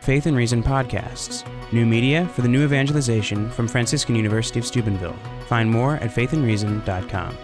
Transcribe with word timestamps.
Faith 0.00 0.24
and 0.24 0.34
Reason 0.34 0.62
podcasts, 0.62 1.44
new 1.72 1.84
media 1.84 2.26
for 2.28 2.40
the 2.40 2.48
new 2.48 2.64
evangelization 2.64 3.50
from 3.50 3.68
Franciscan 3.68 4.16
University 4.16 4.58
of 4.58 4.64
Steubenville. 4.64 5.16
Find 5.46 5.70
more 5.70 5.96
at 5.96 6.10
faithandreason.com. 6.10 7.36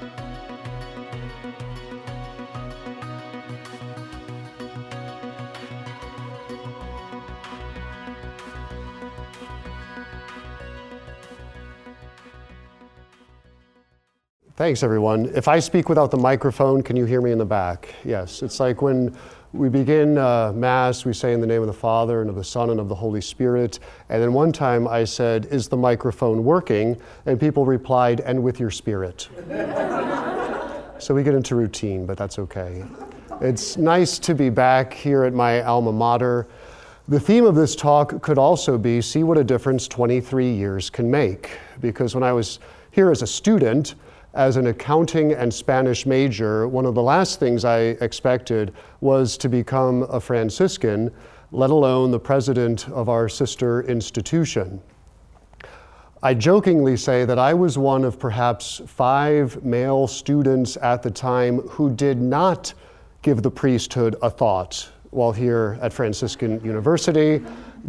Thanks, 14.57 14.83
everyone. 14.83 15.27
If 15.35 15.49
I 15.49 15.59
speak 15.59 15.91
without 15.91 16.11
the 16.11 16.17
microphone, 16.17 16.83
can 16.83 16.97
you 16.97 17.05
hear 17.05 17.21
me 17.21 17.31
in 17.31 17.37
the 17.37 17.45
back? 17.45 17.95
Yes. 18.07 18.43
It's 18.43 18.59
like 18.59 18.81
when 18.81 19.15
we 19.53 19.69
begin 19.69 20.19
uh, 20.19 20.53
Mass, 20.55 21.05
we 21.05 21.13
say 21.13 21.33
in 21.33 21.41
the 21.41 21.47
name 21.47 21.61
of 21.61 21.67
the 21.67 21.73
Father 21.73 22.21
and 22.21 22.29
of 22.29 22.37
the 22.37 22.45
Son 22.45 22.71
and 22.71 22.81
of 22.81 22.89
the 22.89 22.95
Holy 22.95 23.21
Spirit. 23.21 23.79
And 24.09 24.23
then 24.23 24.33
one 24.33 24.53
time 24.53 24.89
I 24.89 25.05
said, 25.05 25.47
Is 25.47 25.69
the 25.69 25.77
microphone 25.77 26.45
working? 26.45 27.01
And 27.27 27.39
people 27.39 27.65
replied, 27.65 28.21
And 28.21 28.43
with 28.43 28.61
your 28.61 28.71
spirit. 28.71 29.29
so 30.99 31.15
we 31.15 31.23
get 31.23 31.35
into 31.35 31.55
routine, 31.55 32.07
but 32.07 32.19
that's 32.19 32.39
okay. 32.39 32.85
It's 33.41 33.77
nice 33.77 34.19
to 34.21 34.35
be 34.35 34.51
back 34.51 34.93
here 34.93 35.25
at 35.25 35.33
my 35.33 35.63
alma 35.63 35.93
mater. 35.93 36.47
The 37.09 37.21
theme 37.21 37.45
of 37.45 37.55
this 37.55 37.77
talk 37.77 38.21
could 38.23 38.39
also 38.39 38.77
be 38.77 39.01
See 39.01 39.23
what 39.23 39.39
a 39.39 39.45
difference 39.45 39.87
23 39.87 40.51
years 40.51 40.91
can 40.91 41.11
make. 41.11 41.51
Because 41.81 42.15
when 42.15 42.25
I 42.25 42.33
was 42.33 42.59
here 42.91 43.11
as 43.11 43.23
a 43.23 43.27
student, 43.27 43.95
as 44.37 44.57
an 44.59 44.67
accounting 44.67 45.33
and 45.33 45.53
Spanish 45.53 46.05
major, 46.05 46.69
one 46.69 46.85
of 46.85 46.95
the 46.95 47.03
last 47.03 47.41
things 47.41 47.65
I 47.65 47.97
expected 48.01 48.75
was 49.01 49.39
to 49.39 49.49
become 49.49 50.03
a 50.05 50.21
Franciscan, 50.21 51.11
let 51.53 51.71
alone 51.71 52.11
the 52.11 52.21
president 52.21 52.89
of 52.91 53.09
our 53.09 53.29
sister 53.29 53.83
institution. 53.85 54.81
I 56.23 56.35
jokingly 56.35 56.97
say 56.97 57.25
that 57.25 57.39
I 57.39 57.55
was 57.55 57.79
one 57.79 58.05
of 58.05 58.19
perhaps 58.19 58.83
five 58.87 59.65
male 59.65 60.07
students 60.07 60.77
at 60.77 61.03
the 61.03 61.11
time 61.11 61.61
who 61.69 61.91
did 61.91 62.21
not 62.21 62.75
give 63.23 63.43
the 63.43 63.51
priesthood 63.51 64.17
a 64.23 64.31
thought 64.31 64.91
while 65.11 65.33
here 65.33 65.79
at 65.81 65.93
Franciscan 65.93 66.63
University. 66.63 67.43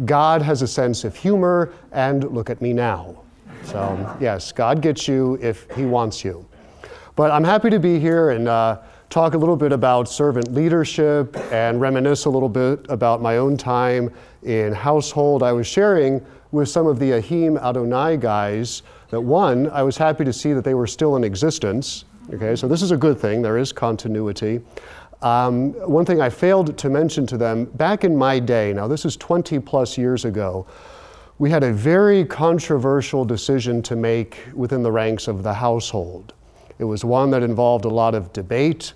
God 0.06 0.40
has 0.40 0.62
a 0.62 0.66
sense 0.66 1.04
of 1.04 1.14
humor, 1.14 1.72
and 1.92 2.24
look 2.32 2.48
at 2.48 2.62
me 2.62 2.72
now. 2.72 3.22
So, 3.64 4.16
yes, 4.20 4.52
God 4.52 4.80
gets 4.80 5.06
you 5.06 5.38
if 5.40 5.70
He 5.74 5.84
wants 5.84 6.24
you. 6.24 6.46
But 7.16 7.30
I'm 7.30 7.44
happy 7.44 7.70
to 7.70 7.78
be 7.78 7.98
here 7.98 8.30
and 8.30 8.48
uh, 8.48 8.78
talk 9.10 9.34
a 9.34 9.38
little 9.38 9.56
bit 9.56 9.72
about 9.72 10.08
servant 10.08 10.52
leadership 10.52 11.36
and 11.50 11.80
reminisce 11.80 12.26
a 12.26 12.30
little 12.30 12.48
bit 12.48 12.86
about 12.88 13.22
my 13.22 13.38
own 13.38 13.56
time 13.56 14.12
in 14.42 14.72
household. 14.72 15.42
I 15.42 15.52
was 15.52 15.66
sharing 15.66 16.24
with 16.52 16.68
some 16.68 16.86
of 16.86 16.98
the 16.98 17.12
Ahim 17.12 17.58
Adonai 17.60 18.16
guys 18.16 18.82
that 19.10 19.20
one, 19.20 19.70
I 19.70 19.82
was 19.82 19.96
happy 19.96 20.24
to 20.24 20.32
see 20.32 20.52
that 20.52 20.64
they 20.64 20.74
were 20.74 20.86
still 20.86 21.16
in 21.16 21.24
existence. 21.24 22.04
Okay, 22.34 22.54
so 22.54 22.68
this 22.68 22.82
is 22.82 22.90
a 22.90 22.96
good 22.96 23.18
thing, 23.18 23.40
there 23.40 23.56
is 23.56 23.72
continuity. 23.72 24.60
Um, 25.22 25.72
one 25.88 26.04
thing 26.04 26.20
I 26.20 26.30
failed 26.30 26.76
to 26.78 26.90
mention 26.90 27.26
to 27.26 27.36
them 27.36 27.64
back 27.64 28.04
in 28.04 28.16
my 28.16 28.38
day, 28.38 28.72
now 28.72 28.86
this 28.86 29.04
is 29.04 29.16
20 29.16 29.58
plus 29.60 29.98
years 29.98 30.24
ago, 30.24 30.66
we 31.38 31.50
had 31.50 31.62
a 31.62 31.72
very 31.72 32.24
controversial 32.24 33.24
decision 33.24 33.80
to 33.82 33.94
make 33.94 34.38
within 34.54 34.82
the 34.82 34.90
ranks 34.90 35.28
of 35.28 35.44
the 35.44 35.54
household. 35.54 36.34
It 36.80 36.84
was 36.84 37.04
one 37.04 37.30
that 37.30 37.44
involved 37.44 37.84
a 37.84 37.88
lot 37.88 38.16
of 38.16 38.32
debate, 38.32 38.94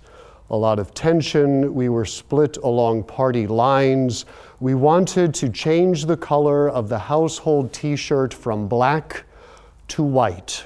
a 0.51 0.57
lot 0.57 0.81
of 0.81 0.93
tension. 0.93 1.73
We 1.73 1.89
were 1.89 2.05
split 2.05 2.57
along 2.59 3.05
party 3.05 3.47
lines. 3.47 4.25
We 4.59 4.75
wanted 4.75 5.35
to 5.35 5.51
change 5.51 6.07
the 6.07 6.17
color 6.17 6.69
of 6.69 6.89
the 6.89 6.99
household 6.99 7.73
t 7.73 7.95
shirt 7.95 8.35
from 8.35 8.67
black 8.67 9.23
to 9.89 10.03
white. 10.03 10.65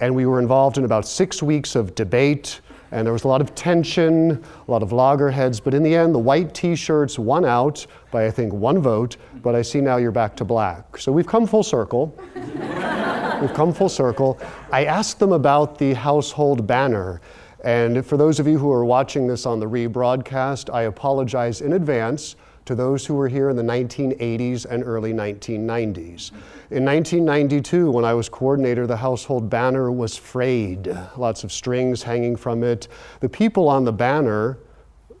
And 0.00 0.14
we 0.14 0.26
were 0.26 0.40
involved 0.40 0.76
in 0.76 0.84
about 0.84 1.06
six 1.06 1.40
weeks 1.40 1.76
of 1.76 1.94
debate 1.94 2.60
and 2.90 3.06
there 3.06 3.12
was 3.12 3.24
a 3.24 3.28
lot 3.28 3.40
of 3.40 3.54
tension, 3.54 4.42
a 4.66 4.70
lot 4.70 4.82
of 4.82 4.92
loggerheads, 4.92 5.60
but 5.60 5.74
in 5.74 5.82
the 5.82 5.94
end, 5.94 6.14
the 6.14 6.18
white 6.18 6.54
t 6.54 6.74
shirts 6.74 7.18
won 7.18 7.44
out 7.44 7.86
by, 8.10 8.26
I 8.26 8.30
think, 8.30 8.52
one 8.52 8.80
vote, 8.80 9.16
but 9.42 9.54
I 9.54 9.62
see 9.62 9.80
now 9.80 9.96
you're 9.96 10.12
back 10.12 10.36
to 10.36 10.44
black. 10.44 10.96
So 10.96 11.12
we've 11.12 11.26
come 11.26 11.46
full 11.46 11.62
circle. 11.62 12.18
we've 12.34 13.54
come 13.54 13.72
full 13.72 13.88
circle. 13.88 14.40
I 14.72 14.86
asked 14.86 15.18
them 15.18 15.32
about 15.32 15.78
the 15.78 15.94
household 15.94 16.66
banner. 16.66 17.20
And 17.64 18.06
for 18.06 18.16
those 18.16 18.40
of 18.40 18.46
you 18.46 18.58
who 18.58 18.70
are 18.72 18.84
watching 18.84 19.26
this 19.26 19.44
on 19.44 19.60
the 19.60 19.66
rebroadcast, 19.66 20.72
I 20.72 20.82
apologize 20.82 21.60
in 21.60 21.72
advance 21.74 22.36
to 22.68 22.74
those 22.74 23.06
who 23.06 23.14
were 23.14 23.28
here 23.28 23.48
in 23.48 23.56
the 23.56 23.62
1980s 23.62 24.66
and 24.66 24.84
early 24.84 25.14
1990s. 25.14 26.32
In 26.70 26.84
1992, 26.84 27.90
when 27.90 28.04
I 28.04 28.12
was 28.12 28.28
coordinator, 28.28 28.86
the 28.86 28.94
household 28.94 29.48
banner 29.48 29.90
was 29.90 30.18
frayed, 30.18 30.94
lots 31.16 31.44
of 31.44 31.50
strings 31.50 32.02
hanging 32.02 32.36
from 32.36 32.62
it. 32.62 32.88
The 33.20 33.28
people 33.28 33.70
on 33.70 33.86
the 33.86 33.92
banner 33.92 34.58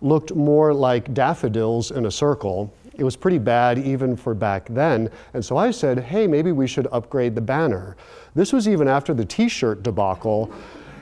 looked 0.02 0.34
more 0.34 0.74
like 0.74 1.14
daffodils 1.14 1.90
in 1.90 2.04
a 2.04 2.10
circle. 2.10 2.74
It 2.98 3.04
was 3.04 3.16
pretty 3.16 3.38
bad 3.38 3.78
even 3.78 4.14
for 4.14 4.34
back 4.34 4.66
then. 4.68 5.08
And 5.32 5.42
so 5.42 5.56
I 5.56 5.70
said, 5.70 6.00
hey, 6.00 6.26
maybe 6.26 6.52
we 6.52 6.66
should 6.66 6.86
upgrade 6.92 7.34
the 7.34 7.40
banner. 7.40 7.96
This 8.34 8.52
was 8.52 8.68
even 8.68 8.88
after 8.88 9.14
the 9.14 9.24
t 9.24 9.48
shirt 9.48 9.82
debacle. 9.82 10.52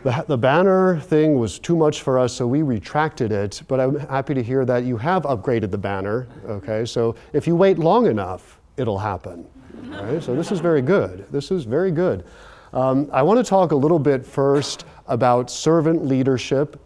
The, 0.03 0.25
the 0.29 0.39
banner 0.39 1.01
thing 1.01 1.39
was 1.39 1.59
too 1.59 1.77
much 1.77 2.03
for 2.03 2.19
us, 2.19 2.33
so 2.33 2.47
we 2.47 2.63
retracted 2.63 3.33
it. 3.33 3.63
But 3.67 3.81
I'm 3.81 3.99
happy 3.99 4.35
to 4.35 4.43
hear 4.43 4.65
that 4.65 4.85
you 4.85 4.97
have 4.97 5.23
upgraded 5.25 5.71
the 5.71 5.79
banner. 5.79 6.29
Okay, 6.47 6.85
so 6.85 7.17
if 7.33 7.47
you 7.47 7.57
wait 7.57 7.79
long 7.79 8.07
enough, 8.07 8.61
it'll 8.77 8.99
happen. 8.99 9.47
Right? 9.85 10.23
So 10.23 10.35
this 10.35 10.53
is 10.53 10.61
very 10.61 10.83
good. 10.83 11.27
This 11.31 11.51
is 11.51 11.65
very 11.65 11.91
good. 11.91 12.25
Um, 12.73 13.09
I 13.13 13.23
want 13.23 13.39
to 13.39 13.49
talk 13.49 13.73
a 13.73 13.77
little 13.77 13.99
bit 13.99 14.25
first 14.25 14.85
about 15.07 15.51
servant 15.51 16.05
leadership. 16.05 16.81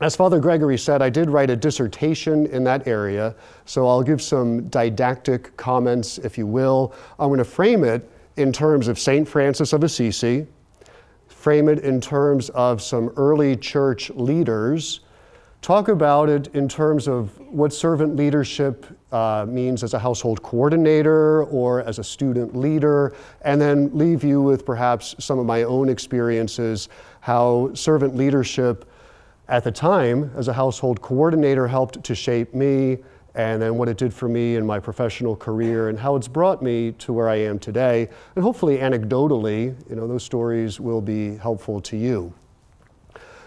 As 0.00 0.16
Father 0.16 0.40
Gregory 0.40 0.76
said, 0.76 1.02
I 1.02 1.08
did 1.08 1.30
write 1.30 1.50
a 1.50 1.56
dissertation 1.56 2.46
in 2.46 2.64
that 2.64 2.88
area, 2.88 3.34
so 3.64 3.86
I'll 3.86 4.02
give 4.02 4.20
some 4.20 4.68
didactic 4.68 5.56
comments, 5.56 6.18
if 6.18 6.36
you 6.36 6.46
will. 6.46 6.92
I'm 7.18 7.28
going 7.28 7.38
to 7.38 7.44
frame 7.44 7.84
it 7.84 8.10
in 8.36 8.52
terms 8.52 8.88
of 8.88 8.98
St. 8.98 9.26
Francis 9.26 9.72
of 9.72 9.84
Assisi, 9.84 10.46
frame 11.44 11.68
it 11.68 11.80
in 11.80 12.00
terms 12.00 12.48
of 12.54 12.80
some 12.80 13.10
early 13.18 13.54
church 13.54 14.08
leaders, 14.14 15.00
talk 15.60 15.88
about 15.88 16.30
it 16.30 16.46
in 16.54 16.66
terms 16.66 17.06
of 17.06 17.38
what 17.38 17.70
servant 17.70 18.16
leadership 18.16 18.86
uh, 19.12 19.44
means 19.46 19.84
as 19.84 19.92
a 19.92 19.98
household 19.98 20.42
coordinator 20.42 21.44
or 21.44 21.82
as 21.82 21.98
a 21.98 22.02
student 22.02 22.56
leader, 22.56 23.14
and 23.42 23.60
then 23.60 23.90
leave 23.92 24.24
you 24.24 24.40
with 24.40 24.64
perhaps 24.64 25.14
some 25.18 25.38
of 25.38 25.44
my 25.44 25.64
own 25.64 25.90
experiences, 25.90 26.88
how 27.20 27.70
servant 27.74 28.16
leadership 28.16 28.90
at 29.48 29.62
the 29.64 29.70
time 29.70 30.30
as 30.36 30.48
a 30.48 30.52
household 30.54 31.02
coordinator 31.02 31.68
helped 31.68 32.02
to 32.02 32.14
shape 32.14 32.54
me, 32.54 32.96
and 33.34 33.60
then 33.60 33.76
what 33.76 33.88
it 33.88 33.96
did 33.96 34.14
for 34.14 34.28
me 34.28 34.56
in 34.56 34.64
my 34.64 34.78
professional 34.78 35.34
career 35.34 35.88
and 35.88 35.98
how 35.98 36.14
it's 36.16 36.28
brought 36.28 36.62
me 36.62 36.92
to 36.92 37.12
where 37.12 37.28
I 37.28 37.36
am 37.36 37.58
today. 37.58 38.08
And 38.36 38.44
hopefully, 38.44 38.78
anecdotally, 38.78 39.74
you 39.88 39.96
know, 39.96 40.06
those 40.06 40.22
stories 40.22 40.78
will 40.78 41.00
be 41.00 41.36
helpful 41.36 41.80
to 41.80 41.96
you. 41.96 42.32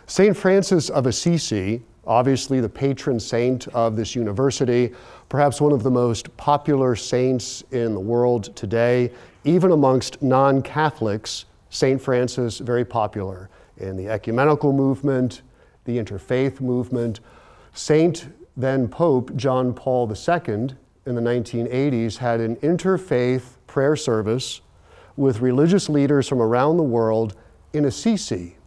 St. 0.05 0.35
Francis 0.35 0.89
of 0.89 1.05
Assisi 1.05 1.83
obviously 2.07 2.61
the 2.61 2.69
patron 2.69 3.19
saint 3.19 3.67
of 3.69 3.95
this 3.95 4.15
university, 4.15 4.93
perhaps 5.29 5.59
one 5.61 5.73
of 5.73 5.83
the 5.83 5.91
most 5.91 6.35
popular 6.37 6.95
saints 6.95 7.63
in 7.71 7.93
the 7.93 7.99
world 7.99 8.55
today, 8.55 9.11
even 9.43 9.71
amongst 9.71 10.21
non 10.21 10.61
Catholics. 10.61 11.45
St. 11.69 12.01
Francis, 12.01 12.59
very 12.59 12.85
popular 12.85 13.49
in 13.75 13.97
the 13.97 14.07
ecumenical 14.07 14.71
movement, 14.71 15.41
the 15.83 15.97
interfaith 15.97 16.61
movement. 16.61 17.19
Saint, 17.73 18.27
then 18.57 18.87
Pope 18.87 19.35
John 19.35 19.71
Paul 19.71 20.11
II 20.11 20.69
in 21.05 21.15
the 21.15 21.21
1980s 21.21 22.17
had 22.17 22.41
an 22.41 22.55
interfaith 22.57 23.55
prayer 23.67 23.95
service 23.95 24.61
with 25.15 25.39
religious 25.39 25.87
leaders 25.87 26.27
from 26.27 26.41
around 26.41 26.77
the 26.77 26.83
world 26.83 27.35
in 27.71 27.85
Assisi. 27.85 28.57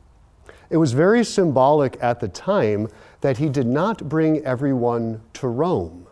It 0.70 0.76
was 0.76 0.92
very 0.92 1.24
symbolic 1.24 1.98
at 2.00 2.20
the 2.20 2.28
time 2.28 2.88
that 3.20 3.38
he 3.38 3.48
did 3.48 3.66
not 3.66 4.08
bring 4.08 4.44
everyone 4.44 5.20
to 5.34 5.48
Rome. 5.48 6.06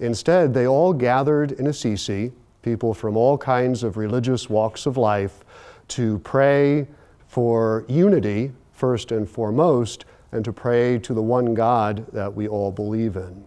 Instead, 0.00 0.52
they 0.52 0.66
all 0.66 0.92
gathered 0.92 1.52
in 1.52 1.68
Assisi, 1.68 2.32
people 2.62 2.92
from 2.92 3.16
all 3.16 3.38
kinds 3.38 3.84
of 3.84 3.96
religious 3.96 4.50
walks 4.50 4.86
of 4.86 4.96
life, 4.96 5.44
to 5.88 6.18
pray 6.20 6.88
for 7.28 7.84
unity, 7.88 8.52
first 8.72 9.12
and 9.12 9.28
foremost, 9.28 10.04
and 10.32 10.44
to 10.44 10.52
pray 10.52 10.98
to 10.98 11.14
the 11.14 11.22
one 11.22 11.54
God 11.54 12.06
that 12.12 12.32
we 12.32 12.48
all 12.48 12.70
believe 12.70 13.16
in. 13.16 13.44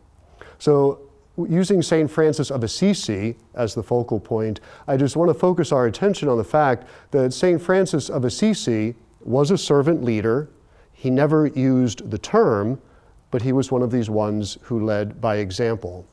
So, 0.60 1.00
using 1.48 1.82
St. 1.82 2.10
Francis 2.10 2.52
of 2.52 2.64
Assisi 2.64 3.38
as 3.56 3.74
the 3.74 3.84
focal 3.84 4.20
point, 4.20 4.60
I 4.88 4.98
just 4.98 5.16
want 5.16 5.30
to 5.30 5.34
focus 5.34 5.72
our 5.72 5.88
attention 5.88 6.28
on 6.28 6.38
the 6.38 6.44
fact 6.44 6.88
that 7.12 7.34
St. 7.34 7.62
Francis 7.62 8.10
of 8.10 8.26
Assisi 8.26 8.96
was 9.22 9.52
a 9.52 9.58
servant 9.58 10.04
leader 10.04 10.50
he 11.02 11.10
never 11.10 11.48
used 11.48 12.12
the 12.12 12.20
term, 12.20 12.80
but 13.32 13.42
he 13.42 13.54
was 13.54 13.72
one 13.72 13.82
of 13.82 13.90
these 13.90 14.08
ones 14.08 14.60
who 14.62 14.86
led 14.86 15.20
by 15.20 15.38
example. 15.38 16.06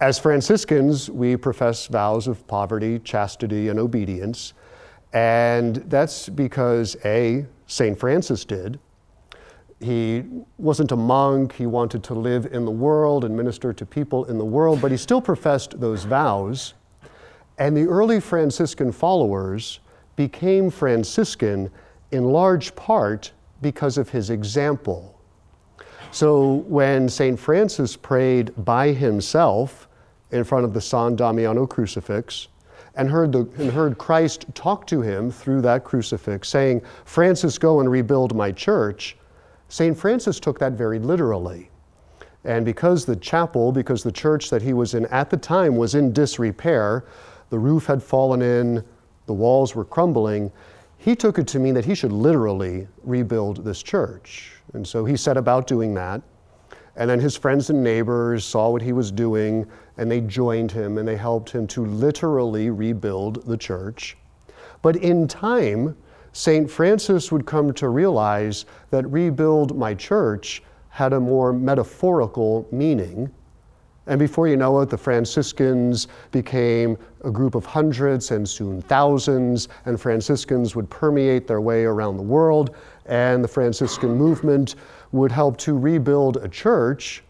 As 0.00 0.18
Franciscans, 0.18 1.08
we 1.08 1.36
profess 1.36 1.86
vows 1.86 2.26
of 2.26 2.44
poverty, 2.48 2.98
chastity, 2.98 3.68
and 3.68 3.78
obedience. 3.78 4.54
And 5.12 5.76
that's 5.76 6.28
because 6.28 6.96
A, 7.04 7.46
St. 7.68 7.96
Francis 7.96 8.44
did. 8.44 8.80
He 9.80 10.24
wasn't 10.58 10.92
a 10.92 10.96
monk, 10.96 11.54
he 11.54 11.66
wanted 11.66 12.04
to 12.04 12.14
live 12.14 12.46
in 12.52 12.66
the 12.66 12.70
world 12.70 13.24
and 13.24 13.34
minister 13.34 13.72
to 13.72 13.86
people 13.86 14.26
in 14.26 14.36
the 14.36 14.44
world, 14.44 14.82
but 14.82 14.90
he 14.90 14.96
still 14.98 15.22
professed 15.22 15.80
those 15.80 16.04
vows. 16.04 16.74
And 17.58 17.76
the 17.76 17.86
early 17.86 18.20
Franciscan 18.20 18.92
followers 18.92 19.80
became 20.16 20.70
Franciscan 20.70 21.70
in 22.10 22.24
large 22.24 22.74
part 22.76 23.32
because 23.62 23.96
of 23.96 24.10
his 24.10 24.30
example. 24.30 25.18
So 26.10 26.64
when 26.68 27.08
St. 27.08 27.38
Francis 27.38 27.96
prayed 27.96 28.52
by 28.64 28.92
himself 28.92 29.88
in 30.30 30.44
front 30.44 30.64
of 30.64 30.74
the 30.74 30.80
San 30.80 31.16
Damiano 31.16 31.66
crucifix, 31.66 32.48
and 32.96 33.08
heard, 33.08 33.32
the, 33.32 33.48
and 33.58 33.70
heard 33.70 33.98
Christ 33.98 34.46
talk 34.54 34.86
to 34.88 35.00
him 35.00 35.30
through 35.30 35.62
that 35.62 35.84
crucifix, 35.84 36.48
saying, 36.48 36.82
Francis, 37.04 37.56
go 37.56 37.80
and 37.80 37.90
rebuild 37.90 38.34
my 38.34 38.50
church, 38.50 39.16
St. 39.70 39.96
Francis 39.96 40.40
took 40.40 40.58
that 40.58 40.72
very 40.72 40.98
literally. 40.98 41.70
And 42.44 42.64
because 42.64 43.04
the 43.04 43.14
chapel, 43.14 43.70
because 43.70 44.02
the 44.02 44.10
church 44.10 44.50
that 44.50 44.62
he 44.62 44.72
was 44.72 44.94
in 44.94 45.06
at 45.06 45.30
the 45.30 45.36
time 45.36 45.76
was 45.76 45.94
in 45.94 46.12
disrepair, 46.12 47.04
the 47.50 47.58
roof 47.58 47.86
had 47.86 48.02
fallen 48.02 48.42
in, 48.42 48.84
the 49.26 49.32
walls 49.32 49.76
were 49.76 49.84
crumbling, 49.84 50.50
he 50.98 51.14
took 51.14 51.38
it 51.38 51.46
to 51.48 51.60
mean 51.60 51.74
that 51.74 51.84
he 51.84 51.94
should 51.94 52.10
literally 52.10 52.88
rebuild 53.04 53.64
this 53.64 53.80
church. 53.80 54.52
And 54.72 54.86
so 54.86 55.04
he 55.04 55.16
set 55.16 55.36
about 55.36 55.68
doing 55.68 55.94
that. 55.94 56.20
And 56.96 57.08
then 57.08 57.20
his 57.20 57.36
friends 57.36 57.70
and 57.70 57.82
neighbors 57.82 58.44
saw 58.44 58.70
what 58.70 58.82
he 58.82 58.92
was 58.92 59.12
doing 59.12 59.70
and 59.98 60.10
they 60.10 60.20
joined 60.20 60.72
him 60.72 60.98
and 60.98 61.06
they 61.06 61.16
helped 61.16 61.50
him 61.50 61.68
to 61.68 61.86
literally 61.86 62.70
rebuild 62.70 63.46
the 63.46 63.56
church. 63.56 64.16
But 64.82 64.96
in 64.96 65.28
time, 65.28 65.96
St. 66.32 66.70
Francis 66.70 67.32
would 67.32 67.44
come 67.44 67.72
to 67.74 67.88
realize 67.88 68.64
that 68.90 69.10
rebuild 69.10 69.76
my 69.76 69.94
church 69.94 70.62
had 70.88 71.12
a 71.12 71.20
more 71.20 71.52
metaphorical 71.52 72.68
meaning. 72.70 73.30
And 74.06 74.18
before 74.18 74.48
you 74.48 74.56
know 74.56 74.80
it, 74.80 74.90
the 74.90 74.98
Franciscans 74.98 76.08
became 76.32 76.96
a 77.24 77.30
group 77.30 77.54
of 77.54 77.64
hundreds 77.64 78.30
and 78.30 78.48
soon 78.48 78.80
thousands, 78.82 79.68
and 79.86 80.00
Franciscans 80.00 80.74
would 80.74 80.88
permeate 80.90 81.46
their 81.46 81.60
way 81.60 81.84
around 81.84 82.16
the 82.16 82.22
world, 82.22 82.74
and 83.06 83.44
the 83.44 83.48
Franciscan 83.48 84.16
movement 84.16 84.76
would 85.12 85.30
help 85.30 85.56
to 85.58 85.76
rebuild 85.78 86.38
a 86.38 86.48
church, 86.48 87.22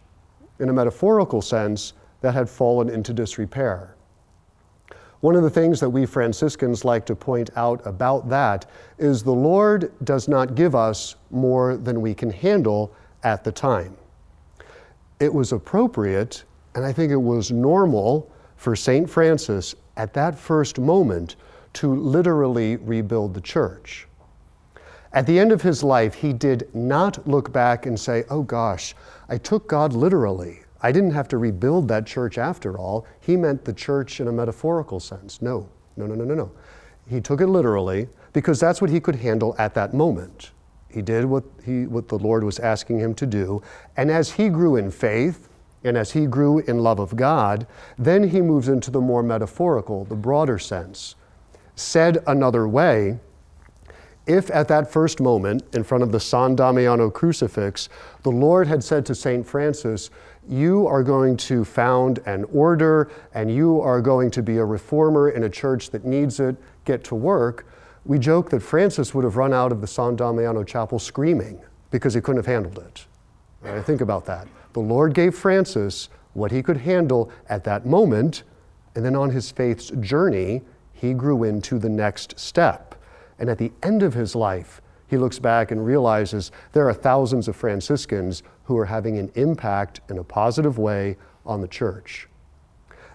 in 0.59 0.69
a 0.69 0.73
metaphorical 0.73 1.43
sense, 1.43 1.95
that 2.21 2.35
had 2.35 2.49
fallen 2.49 2.89
into 2.89 3.13
disrepair. 3.13 3.97
One 5.21 5.37
of 5.37 5.43
the 5.43 5.51
things 5.51 5.81
that 5.81 5.91
we 5.91 6.07
Franciscans 6.07 6.85
like 6.85 7.05
to 7.07 7.15
point 7.15 7.51
out 7.55 7.87
about 7.87 8.31
that 8.31 8.65
is 8.99 9.23
the 9.23 9.33
Lord 9.33 9.93
does 10.03 10.29
not 10.29 10.55
give 10.55 10.75
us 10.75 11.17
more 11.31 11.77
than 11.77 12.01
we 12.01 12.15
can 12.15 12.31
handle 12.31 12.95
at 13.23 13.45
the 13.45 13.53
time. 13.53 13.97
It 15.19 15.33
was 15.33 15.53
appropriate, 15.53 16.45
and 16.75 16.87
I 16.87 16.93
think 16.95 17.13
it 17.13 17.17
was 17.17 17.51
normal 17.51 18.31
for 18.57 18.75
St. 18.75 19.09
Francis 19.09 19.75
at 19.99 20.15
that 20.15 20.39
first 20.39 20.79
moment 20.79 21.37
to 21.75 21.95
literally 21.95 22.77
rebuild 22.77 23.35
the 23.35 23.41
church. 23.43 24.09
At 25.13 25.27
the 25.27 25.39
end 25.39 25.53
of 25.53 25.61
his 25.61 25.83
life, 25.83 26.15
he 26.15 26.33
did 26.33 26.75
not 26.75 27.27
look 27.29 27.53
back 27.53 27.85
and 27.85 27.99
say, 27.99 28.25
Oh 28.31 28.43
gosh, 28.43 28.95
I 29.29 29.37
took 29.37 29.69
God 29.69 29.93
literally. 29.93 30.61
I 30.83 30.93
didn't 30.93 31.13
have 31.13 31.29
to 31.29 31.39
rebuild 31.39 31.89
that 31.89 32.07
church 32.07 32.39
after 32.39 32.79
all. 32.79 33.07
He 33.21 33.37
meant 33.37 33.65
the 33.65 33.73
church 33.73 34.21
in 34.21 34.29
a 34.29 34.33
metaphorical 34.33 35.01
sense. 35.01 35.43
No, 35.43 35.69
no, 35.97 36.07
no, 36.07 36.15
no, 36.15 36.25
no, 36.25 36.35
no. 36.35 36.53
He 37.09 37.21
took 37.21 37.41
it 37.41 37.49
literally 37.49 38.09
because 38.33 38.61
that's 38.61 38.81
what 38.81 38.91
he 38.91 39.01
could 39.01 39.17
handle 39.17 39.55
at 39.59 39.75
that 39.75 39.93
moment. 39.93 40.53
He 40.89 41.03
did 41.03 41.25
what, 41.25 41.45
he, 41.65 41.87
what 41.87 42.09
the 42.09 42.19
Lord 42.19 42.45
was 42.45 42.59
asking 42.59 42.99
him 42.99 43.15
to 43.15 43.27
do. 43.27 43.63
And 43.97 44.11
as 44.11 44.33
he 44.33 44.49
grew 44.49 44.77
in 44.77 44.91
faith, 44.91 45.49
and 45.83 45.97
as 45.97 46.13
he 46.13 46.27
grew 46.27 46.59
in 46.61 46.79
love 46.79 46.99
of 46.99 47.17
God, 47.17 47.67
then 47.99 48.29
he 48.29 48.41
moves 48.41 48.69
into 48.69 48.91
the 48.91 49.01
more 49.01 49.23
metaphorical, 49.23 50.05
the 50.05 50.15
broader 50.15 50.59
sense. 50.59 51.15
Said 51.75 52.23
another 52.27 52.69
way, 52.69 53.19
if 54.27 54.51
at 54.51 54.69
that 54.69 54.93
first 54.93 55.21
moment, 55.21 55.63
in 55.75 55.83
front 55.83 56.05
of 56.05 56.13
the 56.13 56.21
San 56.21 56.55
Damiano 56.55 57.11
crucifix, 57.11 57.89
the 58.23 58.31
Lord 58.31 58.67
had 58.67 58.85
said 58.85 59.07
to 59.07 59.15
St. 59.15 59.47
Francis, 59.47 60.11
You 60.51 60.89
are 60.89 61.05
going 61.05 61.37
to 61.37 61.65
found 61.65 62.19
an 62.27 62.45
order 62.53 63.09
and 63.35 63.55
you 63.55 63.81
are 63.81 64.01
going 64.01 64.33
to 64.33 64.43
be 64.43 64.57
a 64.57 64.65
reformer 64.65 65.31
in 65.31 65.45
a 65.45 65.49
church 65.49 65.91
that 65.91 66.05
needs 66.05 66.41
it, 66.41 66.57
get 66.85 67.05
to 67.05 67.15
work, 67.15 67.67
we 68.05 68.19
joke 68.19 68.51
that 68.51 68.61
Francis 68.61 69.15
would 69.15 69.23
have 69.23 69.37
run 69.37 69.53
out 69.53 69.71
of 69.71 69.81
the 69.81 69.87
San 69.87 70.17
Damiano 70.17 70.65
chapel 70.65 70.99
screaming 70.99 71.61
because 71.93 72.15
he 72.15 72.21
couldn't 72.21 72.39
have 72.39 72.47
handled 72.47 72.79
it. 72.79 73.07
Right? 73.63 73.85
Think 73.85 74.01
about 74.01 74.25
that. 74.27 74.49
The 74.73 74.81
Lord 74.81 75.15
gave 75.15 75.37
Francis 75.37 76.09
what 76.33 76.51
he 76.51 76.65
could 76.65 76.79
handle 76.79 77.31
at 77.49 77.63
that 77.65 77.87
moment, 77.87 78.43
and 78.97 79.05
then 79.05 79.15
on 79.15 79.31
his 79.31 79.53
faith's 79.53 79.91
journey, 80.01 80.63
he 80.93 81.13
grew 81.13 81.45
into 81.45 81.79
the 81.79 81.89
next 81.89 82.41
step. 82.41 82.97
And 83.39 83.49
at 83.49 83.59
the 83.59 83.71
end 83.85 84.03
of 84.03 84.15
his 84.15 84.35
life, 84.35 84.83
he 85.11 85.19
looks 85.19 85.41
back 85.41 85.73
and 85.73 85.85
realizes 85.85 86.53
there 86.71 86.89
are 86.89 86.95
thousands 86.95 87.49
of 87.49 87.57
Franciscans 87.57 88.45
who 88.63 88.79
are 88.79 88.87
having 88.87 89.19
an 89.19 89.33
impact 89.35 90.01
in 90.09 90.19
a 90.19 90.25
positive 90.25 90.79
way 90.79 91.17
on 91.45 91.61
the 91.61 91.67
church. 91.67 92.29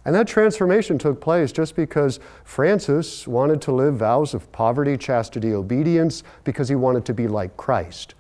And 0.04 0.14
that 0.14 0.28
transformation 0.28 0.98
took 0.98 1.22
place 1.22 1.54
just 1.54 1.74
because 1.74 2.20
Francis 2.44 3.26
wanted 3.28 3.62
to 3.62 3.72
live 3.72 3.96
vows 3.96 4.34
of 4.34 4.52
poverty, 4.52 4.98
chastity, 4.98 5.54
obedience, 5.54 6.24
because 6.44 6.68
he 6.68 6.76
wanted 6.76 7.06
to 7.06 7.14
be 7.14 7.30
like 7.30 7.56
Christ. 7.56 8.14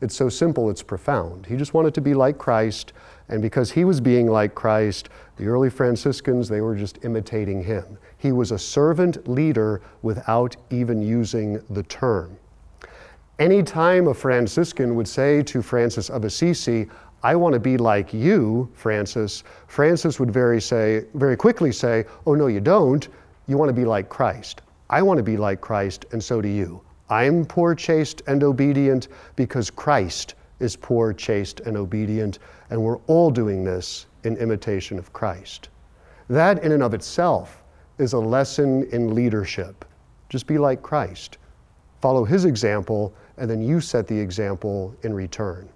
It's 0.00 0.16
so 0.16 0.30
simple, 0.30 0.70
it's 0.70 0.82
profound. 0.82 1.44
He 1.44 1.56
just 1.56 1.74
wanted 1.74 1.92
to 1.94 2.00
be 2.00 2.14
like 2.14 2.38
Christ, 2.38 2.94
and 3.28 3.42
because 3.42 3.70
he 3.70 3.84
was 3.84 4.00
being 4.00 4.26
like 4.26 4.54
Christ, 4.54 5.10
the 5.36 5.46
early 5.46 5.70
Franciscans, 5.70 6.48
they 6.48 6.62
were 6.62 6.74
just 6.74 7.04
imitating 7.04 7.62
him. 7.62 7.98
He 8.16 8.32
was 8.32 8.50
a 8.50 8.58
servant 8.58 9.28
leader 9.28 9.82
without 10.00 10.56
even 10.70 11.02
using 11.02 11.62
the 11.68 11.82
term. 11.82 12.38
Anytime 13.40 14.06
a 14.06 14.14
Franciscan 14.14 14.94
would 14.94 15.08
say 15.08 15.42
to 15.42 15.60
Francis 15.60 16.08
of 16.08 16.24
Assisi, 16.24 16.86
I 17.24 17.34
want 17.34 17.52
to 17.54 17.58
be 17.58 17.76
like 17.76 18.14
you, 18.14 18.70
Francis, 18.74 19.42
Francis 19.66 20.20
would 20.20 20.30
very, 20.30 20.60
say, 20.60 21.06
very 21.14 21.36
quickly 21.36 21.72
say, 21.72 22.04
Oh, 22.26 22.36
no, 22.36 22.46
you 22.46 22.60
don't. 22.60 23.08
You 23.48 23.58
want 23.58 23.70
to 23.70 23.74
be 23.74 23.84
like 23.84 24.08
Christ. 24.08 24.62
I 24.88 25.02
want 25.02 25.18
to 25.18 25.24
be 25.24 25.36
like 25.36 25.60
Christ, 25.60 26.04
and 26.12 26.22
so 26.22 26.40
do 26.40 26.48
you. 26.48 26.80
I'm 27.10 27.44
poor, 27.44 27.74
chaste, 27.74 28.22
and 28.28 28.44
obedient 28.44 29.08
because 29.34 29.68
Christ 29.68 30.34
is 30.60 30.76
poor, 30.76 31.12
chaste, 31.12 31.58
and 31.60 31.76
obedient, 31.76 32.38
and 32.70 32.80
we're 32.80 32.98
all 33.08 33.32
doing 33.32 33.64
this 33.64 34.06
in 34.22 34.36
imitation 34.36 34.96
of 34.96 35.12
Christ. 35.12 35.70
That, 36.28 36.62
in 36.62 36.70
and 36.70 36.84
of 36.84 36.94
itself, 36.94 37.64
is 37.98 38.12
a 38.12 38.18
lesson 38.18 38.84
in 38.92 39.12
leadership. 39.12 39.84
Just 40.28 40.46
be 40.46 40.56
like 40.56 40.82
Christ. 40.82 41.38
Follow 42.00 42.24
his 42.24 42.44
example, 42.44 43.14
and 43.38 43.50
then 43.50 43.62
you 43.62 43.80
set 43.80 44.06
the 44.06 44.18
example 44.18 44.94
in 45.02 45.12
return. 45.12 45.68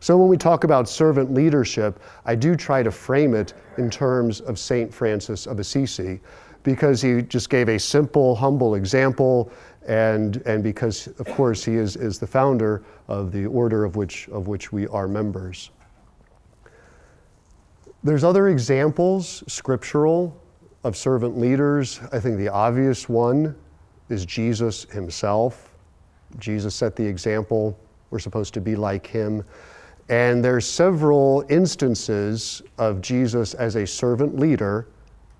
So, 0.00 0.16
when 0.18 0.28
we 0.28 0.36
talk 0.36 0.64
about 0.64 0.88
servant 0.88 1.32
leadership, 1.32 2.00
I 2.26 2.34
do 2.34 2.56
try 2.56 2.82
to 2.82 2.90
frame 2.90 3.34
it 3.34 3.54
in 3.78 3.88
terms 3.88 4.40
of 4.40 4.58
St. 4.58 4.92
Francis 4.92 5.46
of 5.46 5.58
Assisi 5.58 6.20
because 6.62 7.00
he 7.00 7.22
just 7.22 7.50
gave 7.50 7.68
a 7.68 7.78
simple, 7.78 8.34
humble 8.34 8.74
example, 8.74 9.50
and, 9.86 10.38
and 10.46 10.62
because, 10.62 11.06
of 11.18 11.26
course, 11.26 11.64
he 11.64 11.76
is, 11.76 11.96
is 11.96 12.18
the 12.18 12.26
founder 12.26 12.82
of 13.06 13.32
the 13.32 13.46
order 13.46 13.84
of 13.84 13.96
which, 13.96 14.28
of 14.28 14.48
which 14.48 14.72
we 14.72 14.86
are 14.88 15.06
members. 15.06 15.70
There's 18.02 18.24
other 18.24 18.48
examples, 18.48 19.44
scriptural, 19.46 20.38
of 20.84 20.96
servant 20.96 21.38
leaders, 21.38 22.00
I 22.12 22.20
think 22.20 22.36
the 22.36 22.50
obvious 22.50 23.08
one 23.08 23.56
is 24.10 24.26
Jesus 24.26 24.84
himself. 24.84 25.73
Jesus 26.38 26.74
set 26.74 26.96
the 26.96 27.06
example. 27.06 27.78
We're 28.10 28.18
supposed 28.18 28.54
to 28.54 28.60
be 28.60 28.76
like 28.76 29.06
him. 29.06 29.44
And 30.08 30.44
there's 30.44 30.68
several 30.68 31.44
instances 31.48 32.62
of 32.78 33.00
Jesus 33.00 33.54
as 33.54 33.76
a 33.76 33.86
servant 33.86 34.38
leader. 34.38 34.86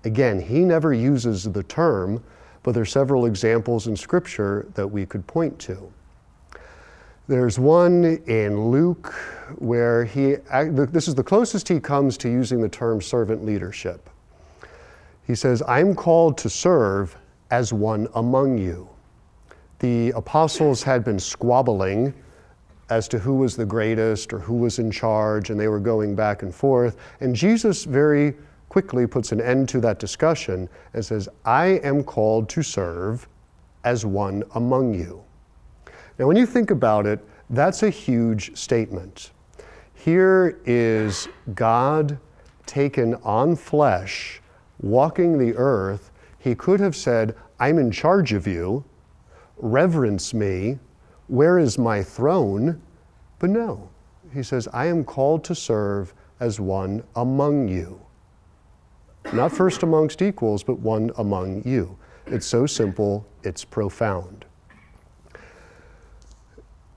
Again, 0.03 0.41
he 0.41 0.61
never 0.61 0.93
uses 0.93 1.43
the 1.43 1.63
term, 1.63 2.23
but 2.63 2.73
there's 2.73 2.91
several 2.91 3.25
examples 3.25 3.87
in 3.87 3.95
scripture 3.95 4.65
that 4.73 4.87
we 4.87 5.05
could 5.05 5.25
point 5.27 5.57
to. 5.59 5.91
There's 7.27 7.57
one 7.57 8.21
in 8.27 8.69
Luke 8.69 9.13
where 9.57 10.05
he, 10.05 10.35
this 10.61 11.07
is 11.07 11.15
the 11.15 11.23
closest 11.23 11.67
he 11.67 11.79
comes 11.79 12.17
to 12.19 12.29
using 12.29 12.61
the 12.61 12.69
term 12.69 13.01
servant 13.01 13.43
leadership. 13.43 14.09
He 15.25 15.33
says, 15.33 15.63
I'm 15.67 15.95
called 15.95 16.37
to 16.39 16.49
serve 16.49 17.15
as 17.49 17.73
one 17.73 18.07
among 18.13 18.59
you. 18.59 18.87
The 19.85 20.09
apostles 20.13 20.81
had 20.81 21.03
been 21.03 21.19
squabbling 21.19 22.11
as 22.89 23.07
to 23.07 23.19
who 23.19 23.35
was 23.35 23.55
the 23.55 23.67
greatest 23.67 24.33
or 24.33 24.39
who 24.39 24.55
was 24.55 24.79
in 24.79 24.89
charge, 24.89 25.51
and 25.51 25.59
they 25.59 25.67
were 25.67 25.79
going 25.79 26.15
back 26.15 26.41
and 26.41 26.51
forth. 26.55 26.97
And 27.19 27.35
Jesus 27.35 27.83
very 27.83 28.33
quickly 28.67 29.05
puts 29.05 29.31
an 29.31 29.39
end 29.39 29.69
to 29.69 29.79
that 29.81 29.99
discussion 29.99 30.67
and 30.95 31.05
says, 31.05 31.29
I 31.45 31.79
am 31.83 32.03
called 32.03 32.49
to 32.49 32.63
serve 32.63 33.27
as 33.83 34.07
one 34.07 34.43
among 34.55 34.95
you. 34.95 35.23
Now, 36.17 36.25
when 36.25 36.35
you 36.35 36.47
think 36.47 36.71
about 36.71 37.05
it, 37.05 37.23
that's 37.51 37.83
a 37.83 37.91
huge 37.91 38.57
statement. 38.57 39.33
Here 39.93 40.59
is 40.65 41.27
God 41.53 42.17
taken 42.65 43.13
on 43.23 43.55
flesh, 43.55 44.41
walking 44.81 45.37
the 45.37 45.55
earth. 45.55 46.09
He 46.39 46.55
could 46.55 46.79
have 46.79 46.95
said, 46.95 47.35
I'm 47.59 47.77
in 47.77 47.91
charge 47.91 48.33
of 48.33 48.47
you, 48.47 48.83
reverence 49.57 50.33
me, 50.33 50.79
where 51.27 51.59
is 51.59 51.77
my 51.77 52.03
throne? 52.03 52.81
But 53.39 53.49
no, 53.49 53.89
he 54.33 54.43
says, 54.43 54.67
I 54.73 54.85
am 54.85 55.03
called 55.03 55.43
to 55.45 55.55
serve 55.55 56.13
as 56.39 56.59
one 56.59 57.03
among 57.15 57.67
you. 57.67 57.99
Not 59.33 59.51
first 59.51 59.83
amongst 59.83 60.21
equals, 60.21 60.63
but 60.63 60.79
one 60.79 61.11
among 61.17 61.67
you. 61.67 61.97
It's 62.27 62.45
so 62.45 62.65
simple, 62.65 63.25
it's 63.43 63.65
profound. 63.65 64.45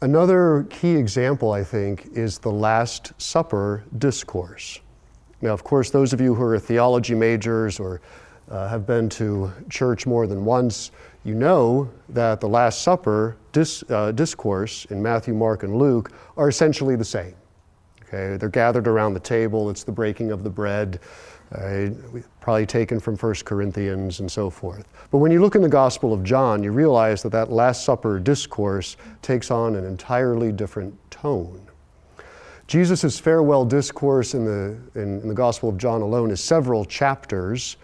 Another 0.01 0.67
key 0.71 0.95
example, 0.95 1.53
I 1.53 1.65
think, 1.65 2.11
is 2.13 2.39
the 2.39 2.51
Last 2.51 3.13
Supper 3.21 3.85
discourse. 3.99 4.81
Now, 5.41 5.51
of 5.51 5.65
course, 5.65 5.91
those 5.91 6.13
of 6.13 6.21
you 6.21 6.35
who 6.35 6.43
are 6.43 6.59
theology 6.59 7.15
majors 7.15 7.81
or 7.81 8.01
uh, 8.51 8.69
have 8.69 8.87
been 8.87 9.09
to 9.11 9.53
church 9.69 10.07
more 10.07 10.27
than 10.27 10.45
once, 10.45 10.91
you 11.29 11.35
know 11.35 11.89
that 12.09 12.41
the 12.41 12.49
Last 12.49 12.83
Supper 12.83 13.37
dis, 13.53 13.85
uh, 13.91 14.11
discourse 14.13 14.87
in 14.87 15.03
Matthew, 15.03 15.35
Mark, 15.35 15.63
and 15.63 15.77
Luke 15.77 16.11
are 16.39 16.49
essentially 16.49 16.97
the 16.97 17.05
same. 17.05 17.35
Okay, 18.03 18.39
they're 18.39 18.49
gathered 18.49 18.89
around 18.89 19.13
the 19.13 19.21
table, 19.21 19.69
it's 19.69 19.85
the 19.85 19.93
breaking 19.93 20.33
of 20.33 20.43
the 20.43 20.49
bread, 20.49 21.01
uh, 21.55 21.89
probably 22.41 22.65
taken 22.65 22.99
from 22.99 23.17
1 23.17 23.35
Corinthians 23.45 24.21
and 24.21 24.33
so 24.33 24.49
forth. 24.49 24.89
But 25.11 25.19
when 25.19 25.31
you 25.31 25.43
look 25.43 25.55
in 25.55 25.61
the 25.61 25.69
Gospel 25.69 26.15
of 26.15 26.25
John, 26.25 26.63
you 26.63 26.73
realize 26.73 27.23
that 27.23 27.33
that 27.33 27.53
Last 27.53 27.85
Supper 27.85 28.19
discourse 28.19 28.97
takes 29.21 29.51
on 29.51 29.77
an 29.77 29.85
entirely 29.85 30.51
different 30.51 30.95
tone. 31.11 31.61
Jesus' 32.67 33.19
farewell 33.19 33.67
discourse 33.67 34.35
in 34.35 34.45
the, 34.45 34.79
in, 34.95 35.21
in 35.21 35.29
the 35.29 35.35
Gospel 35.35 35.69
of 35.69 35.77
John 35.77 36.01
alone 36.01 36.31
is 36.31 36.43
several 36.43 36.87
chapters. 36.87 37.77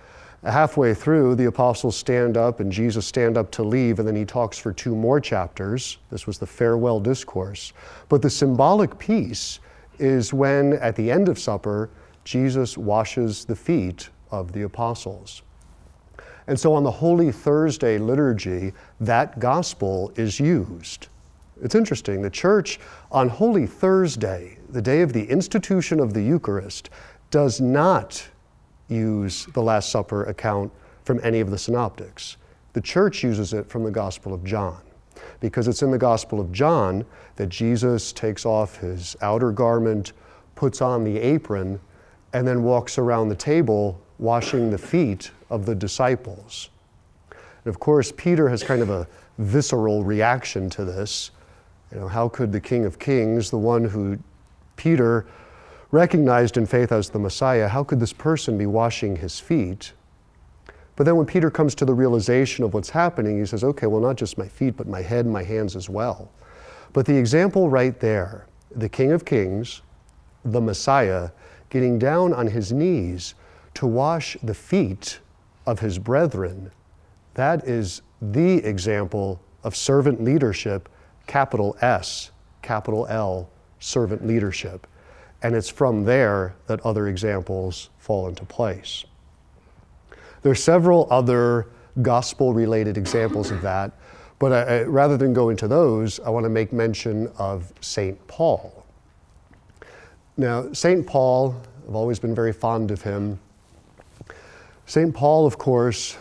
Halfway 0.44 0.92
through, 0.92 1.36
the 1.36 1.46
apostles 1.46 1.96
stand 1.96 2.36
up 2.36 2.60
and 2.60 2.70
Jesus 2.70 3.06
stand 3.06 3.38
up 3.38 3.50
to 3.52 3.62
leave, 3.62 3.98
and 3.98 4.06
then 4.06 4.14
he 4.14 4.26
talks 4.26 4.58
for 4.58 4.74
two 4.74 4.94
more 4.94 5.18
chapters. 5.18 5.96
This 6.10 6.26
was 6.26 6.38
the 6.38 6.46
farewell 6.46 7.00
discourse. 7.00 7.72
But 8.10 8.20
the 8.20 8.28
symbolic 8.28 8.98
piece 8.98 9.60
is 9.98 10.34
when, 10.34 10.74
at 10.74 10.96
the 10.96 11.10
end 11.10 11.30
of 11.30 11.38
supper, 11.38 11.88
Jesus 12.24 12.76
washes 12.76 13.46
the 13.46 13.56
feet 13.56 14.10
of 14.30 14.52
the 14.52 14.62
apostles. 14.62 15.42
And 16.46 16.60
so 16.60 16.74
on 16.74 16.84
the 16.84 16.90
Holy 16.90 17.32
Thursday 17.32 17.96
liturgy, 17.96 18.74
that 19.00 19.38
gospel 19.38 20.12
is 20.16 20.38
used. 20.38 21.08
It's 21.62 21.74
interesting. 21.74 22.20
The 22.20 22.28
church 22.28 22.80
on 23.10 23.30
Holy 23.30 23.66
Thursday, 23.66 24.58
the 24.68 24.82
day 24.82 25.00
of 25.00 25.14
the 25.14 25.24
institution 25.24 26.00
of 26.00 26.12
the 26.12 26.22
Eucharist, 26.22 26.90
does 27.30 27.62
not 27.62 28.28
use 28.88 29.46
the 29.46 29.62
Last 29.62 29.90
Supper 29.90 30.24
account 30.24 30.72
from 31.04 31.20
any 31.22 31.40
of 31.40 31.50
the 31.50 31.58
synoptics. 31.58 32.36
The 32.72 32.80
church 32.80 33.22
uses 33.22 33.52
it 33.52 33.68
from 33.68 33.84
the 33.84 33.90
Gospel 33.90 34.34
of 34.34 34.44
John 34.44 34.80
because 35.40 35.68
it's 35.68 35.82
in 35.82 35.90
the 35.90 35.98
Gospel 35.98 36.40
of 36.40 36.52
John 36.52 37.04
that 37.36 37.48
Jesus 37.48 38.12
takes 38.12 38.44
off 38.44 38.78
his 38.78 39.16
outer 39.20 39.52
garment, 39.52 40.12
puts 40.54 40.80
on 40.80 41.04
the 41.04 41.18
apron, 41.18 41.80
and 42.32 42.46
then 42.46 42.62
walks 42.62 42.98
around 42.98 43.28
the 43.28 43.36
table 43.36 44.00
washing 44.18 44.70
the 44.70 44.78
feet 44.78 45.30
of 45.50 45.66
the 45.66 45.74
disciples. 45.74 46.70
And 47.30 47.66
of 47.66 47.78
course, 47.78 48.12
Peter 48.12 48.48
has 48.48 48.62
kind 48.62 48.82
of 48.82 48.90
a 48.90 49.06
visceral 49.38 50.04
reaction 50.04 50.68
to 50.70 50.84
this. 50.84 51.30
You 51.92 52.00
know, 52.00 52.08
how 52.08 52.28
could 52.28 52.52
the 52.52 52.60
King 52.60 52.84
of 52.84 52.98
Kings, 52.98 53.50
the 53.50 53.58
one 53.58 53.84
who 53.84 54.18
Peter 54.76 55.26
recognized 55.94 56.56
in 56.56 56.66
faith 56.66 56.90
as 56.90 57.08
the 57.08 57.18
Messiah, 57.20 57.68
how 57.68 57.84
could 57.84 58.00
this 58.00 58.12
person 58.12 58.58
be 58.58 58.66
washing 58.66 59.14
his 59.14 59.38
feet? 59.38 59.92
But 60.96 61.04
then 61.04 61.14
when 61.14 61.26
Peter 61.26 61.50
comes 61.52 61.74
to 61.76 61.84
the 61.84 61.94
realization 61.94 62.64
of 62.64 62.74
what's 62.74 62.90
happening, 62.90 63.38
he 63.38 63.46
says, 63.46 63.62
okay, 63.62 63.86
well, 63.86 64.00
not 64.00 64.16
just 64.16 64.36
my 64.36 64.48
feet, 64.48 64.76
but 64.76 64.88
my 64.88 65.02
head 65.02 65.24
and 65.24 65.32
my 65.32 65.44
hands 65.44 65.76
as 65.76 65.88
well. 65.88 66.32
But 66.92 67.06
the 67.06 67.16
example 67.16 67.68
right 67.68 67.98
there, 68.00 68.46
the 68.74 68.88
King 68.88 69.12
of 69.12 69.24
Kings, 69.24 69.82
the 70.44 70.60
Messiah, 70.60 71.30
getting 71.70 71.98
down 71.98 72.32
on 72.32 72.48
his 72.48 72.72
knees 72.72 73.34
to 73.74 73.86
wash 73.86 74.36
the 74.42 74.54
feet 74.54 75.20
of 75.64 75.78
his 75.78 75.98
brethren, 75.98 76.72
that 77.34 77.68
is 77.68 78.02
the 78.20 78.56
example 78.64 79.40
of 79.62 79.76
servant 79.76 80.22
leadership, 80.22 80.88
capital 81.28 81.76
S, 81.80 82.32
capital 82.62 83.06
L, 83.08 83.48
servant 83.78 84.26
leadership. 84.26 84.88
And 85.44 85.54
it's 85.54 85.68
from 85.68 86.04
there 86.04 86.56
that 86.68 86.80
other 86.86 87.06
examples 87.06 87.90
fall 87.98 88.28
into 88.28 88.46
place. 88.46 89.04
There 90.42 90.50
are 90.50 90.54
several 90.54 91.06
other 91.10 91.66
gospel 92.00 92.54
related 92.54 92.96
examples 92.96 93.50
of 93.50 93.60
that, 93.60 93.92
but 94.38 94.52
I, 94.52 94.82
rather 94.84 95.18
than 95.18 95.34
go 95.34 95.50
into 95.50 95.68
those, 95.68 96.18
I 96.20 96.30
want 96.30 96.44
to 96.44 96.50
make 96.50 96.72
mention 96.72 97.30
of 97.38 97.70
St. 97.82 98.26
Paul. 98.26 98.86
Now, 100.38 100.72
St. 100.72 101.06
Paul, 101.06 101.54
I've 101.86 101.94
always 101.94 102.18
been 102.18 102.34
very 102.34 102.52
fond 102.52 102.90
of 102.90 103.02
him. 103.02 103.38
St. 104.86 105.14
Paul, 105.14 105.46
of 105.46 105.58
course, 105.58 106.16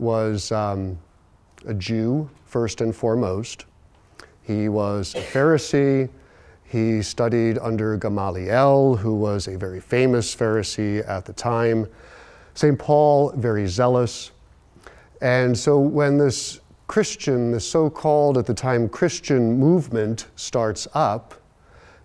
was 0.00 0.50
um, 0.50 0.98
a 1.64 1.74
Jew 1.74 2.28
first 2.44 2.80
and 2.80 2.94
foremost. 2.94 3.66
He 4.42 4.68
was 4.68 5.14
a 5.14 5.20
Pharisee. 5.20 6.08
He 6.68 7.02
studied 7.02 7.58
under 7.58 7.96
Gamaliel, 7.96 8.96
who 8.96 9.14
was 9.14 9.48
a 9.48 9.56
very 9.56 9.80
famous 9.80 10.34
Pharisee 10.34 11.06
at 11.08 11.24
the 11.24 11.32
time. 11.32 11.86
St. 12.54 12.78
Paul, 12.78 13.32
very 13.36 13.66
zealous. 13.66 14.30
And 15.20 15.56
so 15.56 15.78
when 15.80 16.18
this 16.18 16.60
Christian, 16.86 17.50
the 17.50 17.60
so 17.60 17.90
called 17.90 18.38
at 18.38 18.46
the 18.46 18.54
time 18.54 18.88
Christian 18.88 19.58
movement 19.58 20.26
starts 20.36 20.86
up, 20.94 21.34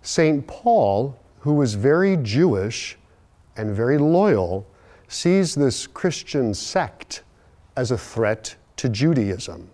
St. 0.02 0.46
Paul 0.46 1.18
who 1.44 1.52
was 1.52 1.74
very 1.74 2.16
Jewish 2.16 2.96
and 3.58 3.76
very 3.76 3.98
loyal, 3.98 4.66
sees 5.08 5.54
this 5.54 5.86
Christian 5.86 6.54
sect 6.54 7.22
as 7.76 7.90
a 7.90 7.98
threat 7.98 8.56
to 8.78 8.88
Judaism. 8.88 9.68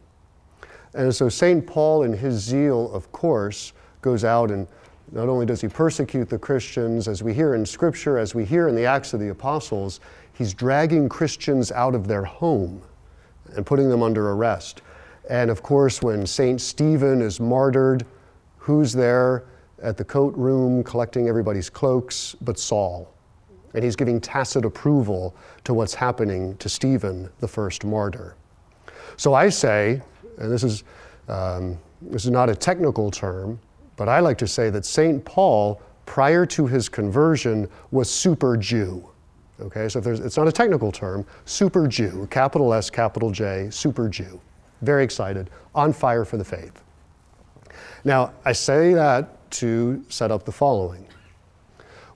And 0.95 1.15
so 1.15 1.29
St. 1.29 1.65
Paul, 1.65 2.03
in 2.03 2.13
his 2.13 2.43
zeal, 2.43 2.93
of 2.93 3.13
course, 3.13 3.73
goes 4.03 4.25
out 4.25 4.51
and 4.51 4.67
not 5.13 5.29
only 5.29 5.47
does 5.47 5.61
he 5.61 5.69
persecute 5.69 6.29
the 6.29 6.39
Christians, 6.39 7.09
as 7.09 7.23
we 7.23 7.35
hear 7.35 7.55
in 7.55 7.67
Scripture, 7.67 8.19
as 8.19 8.35
we 8.35 8.45
hear 8.45 8.69
in 8.69 8.77
the 8.77 8.85
Acts 8.85 9.13
of 9.13 9.21
the 9.21 9.31
Apostles, 9.31 10.01
he's 10.33 10.55
dragging 10.55 11.09
Christians 11.09 11.73
out 11.73 11.95
of 11.95 12.07
their 12.07 12.25
home 12.25 12.83
and 13.57 13.67
putting 13.67 13.89
them 13.89 14.03
under 14.03 14.31
arrest. 14.31 14.83
And 15.29 15.51
of 15.51 15.63
course, 15.63 16.03
when 16.03 16.27
St. 16.27 16.61
Stephen 16.61 17.21
is 17.23 17.41
martyred, 17.41 18.07
who's 18.59 18.93
there? 18.93 19.45
at 19.83 19.97
the 19.97 20.05
coat 20.05 20.35
room 20.37 20.85
collecting 20.85 21.29
everybody's 21.29 21.71
cloaks 21.71 22.37
but 22.41 22.59
Saul. 22.59 23.13
And 23.75 23.85
he's 23.85 23.97
giving 23.97 24.21
tacit 24.21 24.65
approval 24.65 25.35
to 25.65 25.75
what's 25.75 25.95
happening 25.95 26.57
to 26.57 26.69
Stephen, 26.69 27.31
the 27.39 27.49
first 27.49 27.85
martyr. 27.85 28.37
So 29.17 29.35
I 29.35 29.49
say, 29.49 30.03
and 30.39 30.51
this 30.51 30.65
is, 30.65 30.83
um, 31.29 31.79
this 32.03 32.25
is 32.25 32.31
not 32.31 32.51
a 32.51 32.55
technical 32.55 33.11
term, 33.11 33.61
but 34.01 34.09
I 34.09 34.21
like 34.21 34.39
to 34.39 34.47
say 34.47 34.71
that 34.71 34.87
St. 34.87 35.23
Paul, 35.27 35.79
prior 36.07 36.47
to 36.47 36.67
his 36.67 36.89
conversion, 36.89 37.69
was 37.91 38.11
super 38.11 38.57
Jew. 38.57 39.07
Okay, 39.61 39.91
so 39.91 39.99
it's 39.99 40.39
not 40.39 40.49
a 40.49 40.53
technical 40.53 40.91
term, 40.91 41.27
super 41.45 41.87
Jew, 41.87 42.27
capital 42.31 42.73
S, 42.73 42.89
capital 42.89 43.31
J, 43.31 43.69
super 43.69 44.09
Jew. 44.09 44.41
Very 44.81 45.05
excited, 45.05 45.51
on 45.75 45.93
fire 45.93 46.25
for 46.25 46.39
the 46.39 46.45
faith. 46.45 46.83
Now, 48.03 48.33
I 48.47 48.53
say 48.53 48.95
that 48.95 49.51
to 49.51 50.03
set 50.09 50.31
up 50.31 50.47
the 50.47 50.53
following. 50.53 51.07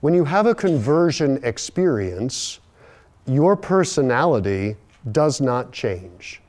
When 0.01 0.15
you 0.15 0.25
have 0.25 0.47
a 0.47 0.55
conversion 0.55 1.39
experience, 1.45 2.61
your 3.27 3.57
personality 3.57 4.77
does 5.13 5.43
not 5.43 5.71
change. 5.71 6.41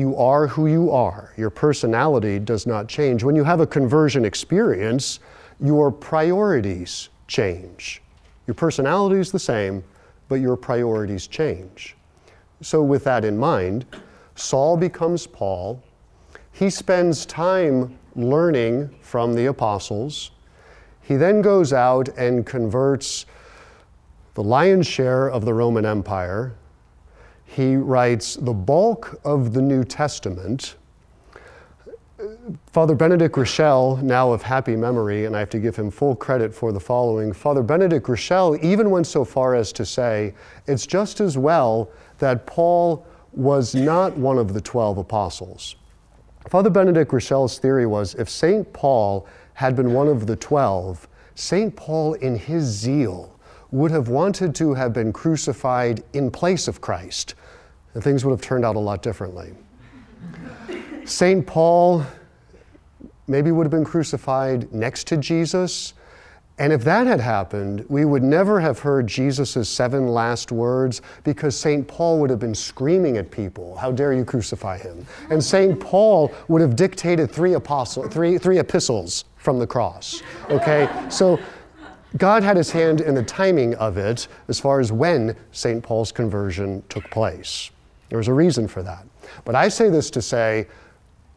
You 0.00 0.16
are 0.16 0.46
who 0.46 0.66
you 0.66 0.90
are. 0.92 1.34
Your 1.36 1.50
personality 1.50 2.38
does 2.38 2.66
not 2.66 2.88
change. 2.88 3.22
When 3.22 3.36
you 3.36 3.44
have 3.44 3.60
a 3.60 3.66
conversion 3.66 4.24
experience, 4.24 5.20
your 5.62 5.92
priorities 5.92 7.10
change. 7.26 8.00
Your 8.46 8.54
personality 8.54 9.20
is 9.20 9.30
the 9.30 9.38
same, 9.38 9.84
but 10.28 10.36
your 10.36 10.56
priorities 10.56 11.26
change. 11.26 11.98
So, 12.62 12.82
with 12.82 13.04
that 13.04 13.26
in 13.26 13.36
mind, 13.36 13.84
Saul 14.36 14.78
becomes 14.78 15.26
Paul. 15.26 15.82
He 16.50 16.70
spends 16.70 17.26
time 17.26 17.98
learning 18.16 18.96
from 19.02 19.34
the 19.34 19.46
apostles. 19.46 20.30
He 21.02 21.16
then 21.16 21.42
goes 21.42 21.74
out 21.74 22.08
and 22.16 22.46
converts 22.46 23.26
the 24.32 24.42
lion's 24.42 24.86
share 24.86 25.28
of 25.28 25.44
the 25.44 25.52
Roman 25.52 25.84
Empire. 25.84 26.54
He 27.52 27.74
writes 27.74 28.36
the 28.36 28.52
bulk 28.52 29.20
of 29.24 29.52
the 29.52 29.60
New 29.60 29.82
Testament. 29.82 30.76
Father 32.72 32.94
Benedict 32.94 33.34
Groeschel, 33.34 34.00
now 34.02 34.30
of 34.30 34.40
happy 34.40 34.76
memory, 34.76 35.24
and 35.24 35.34
I 35.34 35.40
have 35.40 35.50
to 35.50 35.58
give 35.58 35.74
him 35.74 35.90
full 35.90 36.14
credit 36.14 36.54
for 36.54 36.70
the 36.70 36.78
following. 36.78 37.32
Father 37.32 37.64
Benedict 37.64 38.06
Groeschel 38.06 38.62
even 38.62 38.90
went 38.90 39.08
so 39.08 39.24
far 39.24 39.56
as 39.56 39.72
to 39.72 39.84
say 39.84 40.32
it's 40.68 40.86
just 40.86 41.20
as 41.20 41.36
well 41.36 41.90
that 42.18 42.46
Paul 42.46 43.04
was 43.32 43.74
not 43.74 44.16
one 44.16 44.38
of 44.38 44.54
the 44.54 44.60
12 44.60 44.98
apostles. 44.98 45.74
Father 46.48 46.70
Benedict 46.70 47.10
Groeschel's 47.10 47.58
theory 47.58 47.86
was 47.86 48.14
if 48.14 48.28
St. 48.28 48.72
Paul 48.72 49.26
had 49.54 49.74
been 49.74 49.92
one 49.92 50.06
of 50.06 50.26
the 50.28 50.36
12, 50.36 51.08
St. 51.34 51.74
Paul, 51.74 52.14
in 52.14 52.36
his 52.36 52.64
zeal, 52.64 53.40
would 53.70 53.90
have 53.90 54.08
wanted 54.08 54.54
to 54.56 54.74
have 54.74 54.92
been 54.92 55.12
crucified 55.12 56.02
in 56.12 56.30
place 56.30 56.66
of 56.68 56.80
Christ, 56.80 57.34
and 57.94 58.02
things 58.02 58.24
would 58.24 58.32
have 58.32 58.40
turned 58.40 58.64
out 58.64 58.76
a 58.76 58.80
lot 58.80 59.02
differently. 59.02 59.52
St. 61.04 61.46
Paul 61.46 62.04
maybe 63.26 63.52
would 63.52 63.64
have 63.64 63.70
been 63.70 63.84
crucified 63.84 64.72
next 64.72 65.06
to 65.08 65.16
Jesus. 65.16 65.94
And 66.58 66.74
if 66.74 66.84
that 66.84 67.06
had 67.06 67.20
happened, 67.20 67.86
we 67.88 68.04
would 68.04 68.22
never 68.22 68.60
have 68.60 68.80
heard 68.80 69.06
Jesus' 69.06 69.66
seven 69.66 70.08
last 70.08 70.52
words 70.52 71.00
because 71.24 71.56
St. 71.56 71.88
Paul 71.88 72.20
would 72.20 72.28
have 72.28 72.38
been 72.38 72.54
screaming 72.54 73.16
at 73.16 73.30
people, 73.30 73.76
How 73.76 73.90
dare 73.90 74.12
you 74.12 74.26
crucify 74.26 74.76
him? 74.76 75.06
And 75.30 75.42
St. 75.42 75.80
Paul 75.80 76.34
would 76.48 76.60
have 76.60 76.76
dictated 76.76 77.30
three, 77.30 77.54
apostle, 77.54 78.06
three, 78.08 78.36
three 78.36 78.58
epistles 78.58 79.24
from 79.36 79.58
the 79.58 79.66
cross. 79.66 80.22
Okay? 80.50 80.88
So 81.08 81.40
God 82.18 82.42
had 82.42 82.56
his 82.56 82.70
hand 82.70 83.00
in 83.00 83.14
the 83.14 83.22
timing 83.22 83.74
of 83.76 83.96
it 83.96 84.28
as 84.48 84.60
far 84.60 84.80
as 84.80 84.92
when 84.92 85.36
St. 85.52 85.82
Paul's 85.82 86.12
conversion 86.12 86.82
took 86.88 87.10
place. 87.10 87.70
There 88.10 88.18
was 88.18 88.28
a 88.28 88.34
reason 88.34 88.68
for 88.68 88.82
that. 88.82 89.06
But 89.44 89.54
I 89.54 89.68
say 89.68 89.88
this 89.88 90.10
to 90.10 90.20
say 90.22 90.66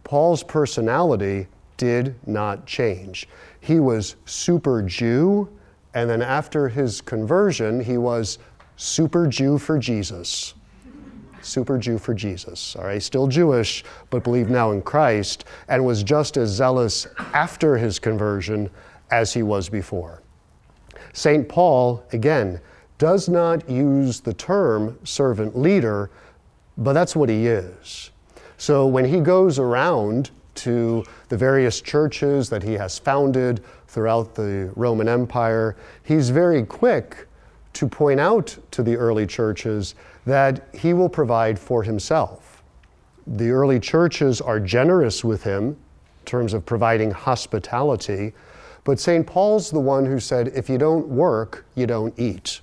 Paul's 0.03 0.43
personality 0.43 1.47
did 1.77 2.15
not 2.27 2.65
change. 2.65 3.29
He 3.61 3.79
was 3.79 4.17
super 4.25 4.81
Jew, 4.81 5.47
and 5.93 6.09
then 6.09 6.21
after 6.21 6.67
his 6.67 6.99
conversion, 6.99 7.79
he 7.79 7.97
was 7.97 8.39
super 8.75 9.27
Jew 9.27 9.57
for 9.57 9.79
Jesus. 9.79 10.55
Super 11.41 11.77
Jew 11.77 11.97
for 11.97 12.13
Jesus. 12.13 12.75
All 12.75 12.85
right, 12.85 13.01
still 13.01 13.27
Jewish, 13.27 13.83
but 14.09 14.23
believed 14.23 14.49
now 14.49 14.71
in 14.71 14.81
Christ, 14.81 15.45
and 15.67 15.85
was 15.85 16.03
just 16.03 16.37
as 16.37 16.49
zealous 16.49 17.07
after 17.33 17.77
his 17.77 17.99
conversion 17.99 18.69
as 19.11 19.33
he 19.33 19.43
was 19.43 19.69
before. 19.69 20.21
St. 21.13 21.47
Paul, 21.47 22.03
again, 22.13 22.59
does 22.97 23.27
not 23.27 23.69
use 23.69 24.21
the 24.21 24.33
term 24.33 24.97
servant 25.03 25.57
leader, 25.57 26.09
but 26.77 26.93
that's 26.93 27.15
what 27.15 27.29
he 27.29 27.47
is. 27.47 28.11
So 28.57 28.87
when 28.87 29.05
he 29.05 29.19
goes 29.19 29.59
around 29.59 30.31
to 30.55 31.03
the 31.29 31.37
various 31.37 31.81
churches 31.81 32.49
that 32.49 32.63
he 32.63 32.73
has 32.73 32.99
founded 32.99 33.63
throughout 33.87 34.35
the 34.35 34.71
Roman 34.75 35.07
Empire, 35.07 35.75
he's 36.03 36.29
very 36.29 36.63
quick 36.63 37.27
to 37.73 37.87
point 37.87 38.19
out 38.19 38.55
to 38.71 38.83
the 38.83 38.95
early 38.95 39.25
churches 39.25 39.95
that 40.25 40.67
he 40.73 40.93
will 40.93 41.09
provide 41.09 41.57
for 41.57 41.83
himself. 41.83 42.63
The 43.25 43.49
early 43.49 43.79
churches 43.79 44.41
are 44.41 44.59
generous 44.59 45.23
with 45.23 45.43
him 45.43 45.69
in 45.69 46.25
terms 46.25 46.53
of 46.53 46.65
providing 46.65 47.11
hospitality, 47.11 48.33
but 48.83 48.99
St. 48.99 49.25
Paul's 49.25 49.71
the 49.71 49.79
one 49.79 50.05
who 50.05 50.19
said, 50.19 50.49
if 50.49 50.69
you 50.69 50.77
don't 50.77 51.07
work, 51.07 51.65
you 51.75 51.87
don't 51.87 52.17
eat. 52.19 52.61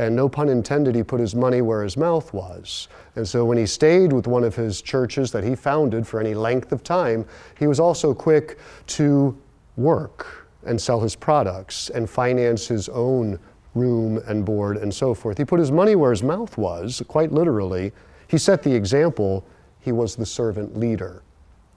And 0.00 0.16
no 0.16 0.30
pun 0.30 0.48
intended, 0.48 0.94
he 0.94 1.02
put 1.02 1.20
his 1.20 1.34
money 1.34 1.60
where 1.60 1.82
his 1.82 1.94
mouth 1.94 2.32
was. 2.32 2.88
And 3.16 3.28
so 3.28 3.44
when 3.44 3.58
he 3.58 3.66
stayed 3.66 4.14
with 4.14 4.26
one 4.26 4.44
of 4.44 4.56
his 4.56 4.80
churches 4.80 5.30
that 5.32 5.44
he 5.44 5.54
founded 5.54 6.06
for 6.06 6.18
any 6.20 6.32
length 6.32 6.72
of 6.72 6.82
time, 6.82 7.26
he 7.58 7.66
was 7.66 7.78
also 7.78 8.14
quick 8.14 8.58
to 8.86 9.36
work 9.76 10.48
and 10.64 10.80
sell 10.80 11.00
his 11.00 11.14
products 11.14 11.90
and 11.90 12.08
finance 12.08 12.66
his 12.66 12.88
own 12.88 13.38
room 13.74 14.22
and 14.26 14.42
board 14.46 14.78
and 14.78 14.92
so 14.92 15.12
forth. 15.12 15.36
He 15.36 15.44
put 15.44 15.60
his 15.60 15.70
money 15.70 15.94
where 15.96 16.12
his 16.12 16.22
mouth 16.22 16.56
was, 16.56 17.02
quite 17.06 17.30
literally. 17.30 17.92
He 18.26 18.38
set 18.38 18.62
the 18.62 18.74
example. 18.74 19.44
He 19.80 19.92
was 19.92 20.16
the 20.16 20.24
servant 20.24 20.78
leader. 20.78 21.22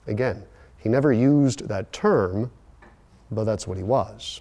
Again, 0.06 0.44
he 0.78 0.88
never 0.88 1.12
used 1.12 1.68
that 1.68 1.92
term, 1.92 2.50
but 3.30 3.44
that's 3.44 3.66
what 3.66 3.76
he 3.76 3.82
was 3.82 4.40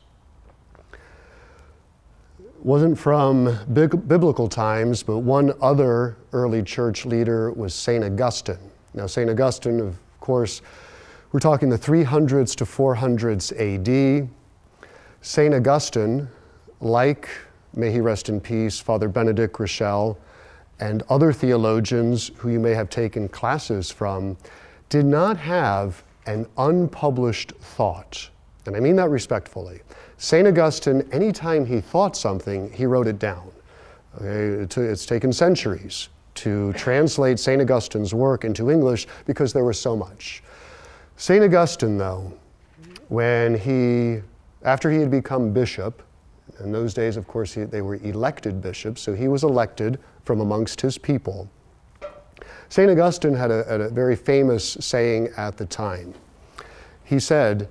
wasn't 2.64 2.98
from 2.98 3.58
biblical 3.74 4.48
times, 4.48 5.04
but 5.04 5.20
one 5.20 5.54
other 5.62 6.16
early 6.32 6.64
church 6.64 7.06
leader 7.06 7.52
was 7.52 7.76
St. 7.76 8.04
Augustine. 8.04 8.72
Now, 8.94 9.06
St. 9.06 9.30
Augustine, 9.30 9.82
of 9.82 9.98
course, 10.22 10.62
we're 11.34 11.42
talking 11.42 11.70
the 11.70 11.78
300s 11.78 12.56
to 12.56 12.64
400s 12.64 13.52
AD. 13.60 14.30
St. 15.22 15.54
Augustine, 15.54 16.30
like, 16.80 17.28
may 17.76 17.92
he 17.92 18.00
rest 18.00 18.30
in 18.30 18.40
peace, 18.40 18.80
Father 18.80 19.10
Benedict 19.10 19.56
Groeschel, 19.56 20.16
and 20.80 21.04
other 21.10 21.34
theologians 21.34 22.32
who 22.38 22.50
you 22.50 22.60
may 22.60 22.74
have 22.74 22.90
taken 22.90 23.28
classes 23.28 23.92
from, 23.92 24.38
did 24.90 25.06
not 25.06 25.38
have 25.38 26.04
an 26.28 26.46
unpublished 26.58 27.52
thought. 27.60 28.30
And 28.66 28.76
I 28.78 28.80
mean 28.80 28.96
that 28.96 29.10
respectfully. 29.10 29.82
St. 30.24 30.48
Augustine, 30.48 31.06
anytime 31.12 31.66
he 31.66 31.82
thought 31.82 32.16
something, 32.16 32.72
he 32.72 32.86
wrote 32.86 33.08
it 33.08 33.20
down. 33.20 33.52
It's 34.22 35.06
taken 35.06 35.34
centuries 35.34 36.08
to 36.36 36.72
translate 36.74 37.40
St. 37.40 37.62
Augustine's 37.62 38.14
work 38.14 38.46
into 38.46 38.72
English 38.72 39.06
because 39.26 39.52
there 39.52 39.66
was 39.66 39.78
so 39.78 39.98
much. 39.98 40.42
St. 41.18 41.44
Augustine, 41.44 41.98
though, 41.98 42.32
when 43.10 43.60
he, 43.60 44.22
after 44.64 44.90
he 44.90 45.02
had 45.02 45.12
become 45.12 45.52
bishop, 45.52 46.02
in 46.62 46.72
those 46.72 46.94
days, 46.94 47.18
of 47.18 47.28
course, 47.28 47.52
he, 47.52 47.66
they 47.66 47.82
were 47.82 47.96
elected 47.96 48.62
bishops, 48.62 49.02
so 49.02 49.14
he 49.14 49.28
was 49.28 49.44
elected 49.44 50.00
from 50.24 50.40
amongst 50.40 50.80
his 50.80 50.98
people. 50.98 51.50
St. 52.70 52.90
Augustine 52.90 53.34
had 53.34 53.52
a, 53.52 53.66
had 53.66 53.82
a 53.82 53.90
very 53.90 54.16
famous 54.16 54.78
saying 54.80 55.32
at 55.36 55.58
the 55.58 55.66
time. 55.66 56.14
He 57.04 57.20
said, 57.20 57.68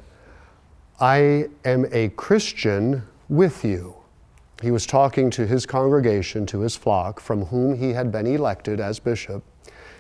I 1.03 1.49
am 1.65 1.87
a 1.91 2.11
Christian 2.11 3.03
with 3.29 3.65
you. 3.65 3.97
He 4.63 4.71
was 4.71 4.87
talking 4.87 5.31
to 5.31 5.45
his 5.45 5.67
congregation, 5.67 6.47
to 6.47 6.61
his 6.61 6.77
flock, 6.77 7.19
from 7.19 7.47
whom 7.47 7.77
he 7.77 7.93
had 7.93 8.13
been 8.13 8.29
elected 8.29 8.79
as 8.79 9.01
bishop. 9.01 9.43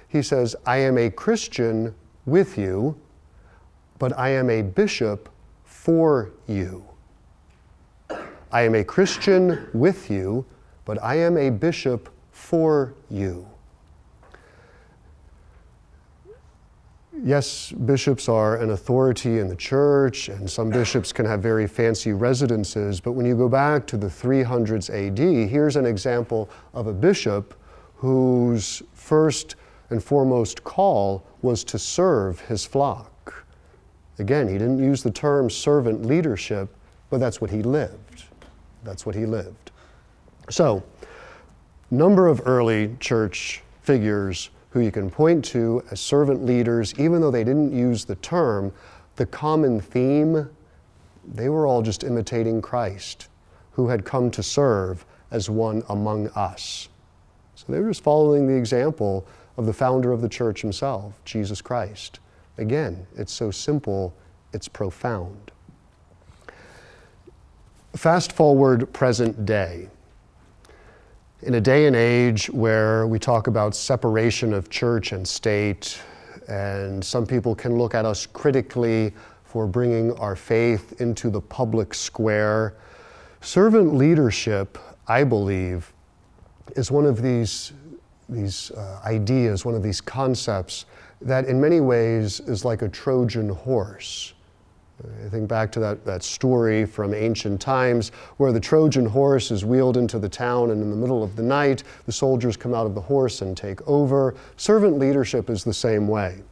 He 0.07 0.23
says, 0.23 0.55
I 0.65 0.77
am 0.77 0.97
a 0.97 1.11
Christian 1.11 1.97
with 2.25 2.57
you, 2.57 2.97
but 3.99 4.17
I 4.17 4.29
am 4.29 4.49
a 4.49 4.62
bishop 4.62 5.29
for 5.65 6.31
you. 6.47 6.85
I 8.53 8.62
am 8.62 8.77
a 8.77 8.85
Christian 8.85 9.69
with 9.75 10.09
you, 10.09 10.47
but 10.85 11.03
I 11.03 11.17
am 11.17 11.37
a 11.37 11.51
bishop 11.51 12.11
for 12.31 12.95
you. 13.11 13.49
Yes, 17.23 17.73
bishops 17.73 18.29
are 18.29 18.57
an 18.57 18.71
authority 18.71 19.39
in 19.39 19.49
the 19.49 19.57
church, 19.57 20.29
and 20.29 20.51
some 20.51 20.71
bishops 20.71 21.13
can 21.13 21.25
have 21.25 21.41
very 21.41 21.67
fancy 21.67 22.13
residences, 22.13 23.01
but 23.01 23.13
when 23.13 23.27
you 23.27 23.37
go 23.37 23.49
back 23.49 23.87
to 23.87 23.97
the 23.97 24.07
300s 24.07 24.91
AD, 24.91 25.49
here's 25.49 25.77
an 25.77 25.87
example 25.87 26.51
of 26.75 26.87
a 26.87 26.93
bishop 26.93 27.55
whose 27.97 28.83
first 28.93 29.57
and 29.91 30.03
foremost 30.03 30.65
call 30.65 31.25
was 31.43 31.63
to 31.65 31.79
serve 31.79 32.41
his 32.41 32.65
flock. 32.65 33.45
Again, 34.19 34.49
he 34.49 34.55
didn't 34.55 34.79
use 34.79 35.03
the 35.03 35.11
term 35.11 35.49
servant 35.49 36.05
leadership, 36.05 36.75
but 37.11 37.19
that's 37.19 37.41
what 37.41 37.51
he 37.51 37.63
lived. 37.63 38.25
That's 38.85 39.07
what 39.07 39.15
he 39.15 39.27
lived. 39.27 39.71
So, 40.51 40.83
number 41.91 42.27
of 42.27 42.43
early 42.47 42.97
church 43.01 43.63
figures 43.83 44.51
who 44.73 44.81
you 44.81 44.91
can 44.91 45.11
point 45.11 45.45
to 45.45 45.85
as 45.91 46.01
servant 46.01 46.45
leaders, 46.45 46.95
even 46.99 47.21
though 47.21 47.31
they 47.31 47.45
didn't 47.45 47.73
use 47.73 48.05
the 48.05 48.17
term, 48.17 48.73
the 49.17 49.27
common 49.27 49.81
theme, 49.81 50.49
they 51.35 51.49
were 51.49 51.67
all 51.67 51.83
just 51.83 52.05
imitating 52.05 52.63
Christ, 52.63 53.29
who 53.73 53.89
had 53.89 54.05
come 54.05 54.31
to 54.31 54.43
serve 54.43 55.05
as 55.31 55.51
one 55.51 55.83
among 55.91 56.29
us. 56.29 56.89
So 57.55 57.67
they 57.69 57.81
were 57.81 57.91
just 57.91 58.03
following 58.03 58.47
the 58.47 58.57
example 58.57 59.27
of 59.59 59.67
the 59.67 59.73
founder 59.73 60.11
of 60.11 60.23
the 60.23 60.29
church 60.29 60.63
himself, 60.63 61.23
Jesus 61.25 61.61
Christ. 61.61 62.21
Again, 62.57 63.07
it's 63.17 63.33
so 63.33 63.51
simple, 63.51 64.15
it's 64.53 64.69
profound. 64.69 65.51
Fast 67.95 68.33
forward 68.33 68.91
present 68.95 69.45
day 69.45 69.89
in 71.43 71.55
a 71.55 71.61
day 71.61 71.87
and 71.87 71.97
age 71.97 72.49
where 72.51 73.07
we 73.07 73.19
talk 73.19 73.49
about 73.49 73.75
separation 73.75 74.53
of 74.53 74.71
church 74.71 75.11
and 75.11 75.27
state, 75.27 76.01
and 76.49 77.05
some 77.05 77.27
people 77.27 77.55
can 77.55 77.77
look 77.77 77.95
at 77.95 78.05
us 78.05 78.27
critically 78.27 79.13
for 79.45 79.67
bringing 79.67 80.13
our 80.19 80.37
faith 80.37 81.01
into 81.01 81.31
the 81.31 81.41
public 81.41 81.95
square, 81.95 82.75
servant 83.41 83.95
leadership, 83.95 84.79
I 85.09 85.25
believe, 85.25 85.93
is 86.77 86.93
one 86.93 87.07
of 87.07 87.21
these, 87.21 87.73
these 88.29 88.71
uh, 88.71 89.01
ideas, 89.05 89.65
one 89.65 89.75
of 89.75 89.83
these 89.83 90.01
concepts 90.01 90.87
that 91.21 91.47
in 91.47 91.61
many 91.61 91.81
ways 91.81 92.41
is 92.41 92.65
like 92.65 92.83
a 92.83 92.89
Trojan 92.89 93.49
horse. 93.49 94.33
I 95.25 95.29
think 95.29 95.49
back 95.49 95.73
to 95.73 95.81
that, 95.81 96.05
that 96.05 96.23
story 96.23 96.85
from 96.85 97.15
ancient 97.15 97.61
times 97.61 98.11
where 98.37 98.53
the 98.53 98.61
Trojan 98.61 99.07
horse 99.07 99.51
is 99.51 99.65
wheeled 99.65 99.97
into 99.97 100.19
the 100.19 100.29
town, 100.29 100.71
and 100.71 100.83
in 100.83 100.91
the 100.91 100.97
middle 100.97 101.23
of 101.23 101.35
the 101.37 101.43
night, 101.43 101.83
the 102.07 102.12
soldiers 102.12 102.57
come 102.57 102.75
out 102.75 102.87
of 102.87 102.95
the 102.95 103.01
horse 103.01 103.43
and 103.43 103.57
take 103.57 103.87
over. 103.88 104.35
Servant 104.57 104.99
leadership 104.99 105.51
is 105.51 105.65
the 105.65 105.75
same 105.75 106.07
way. 106.07 106.43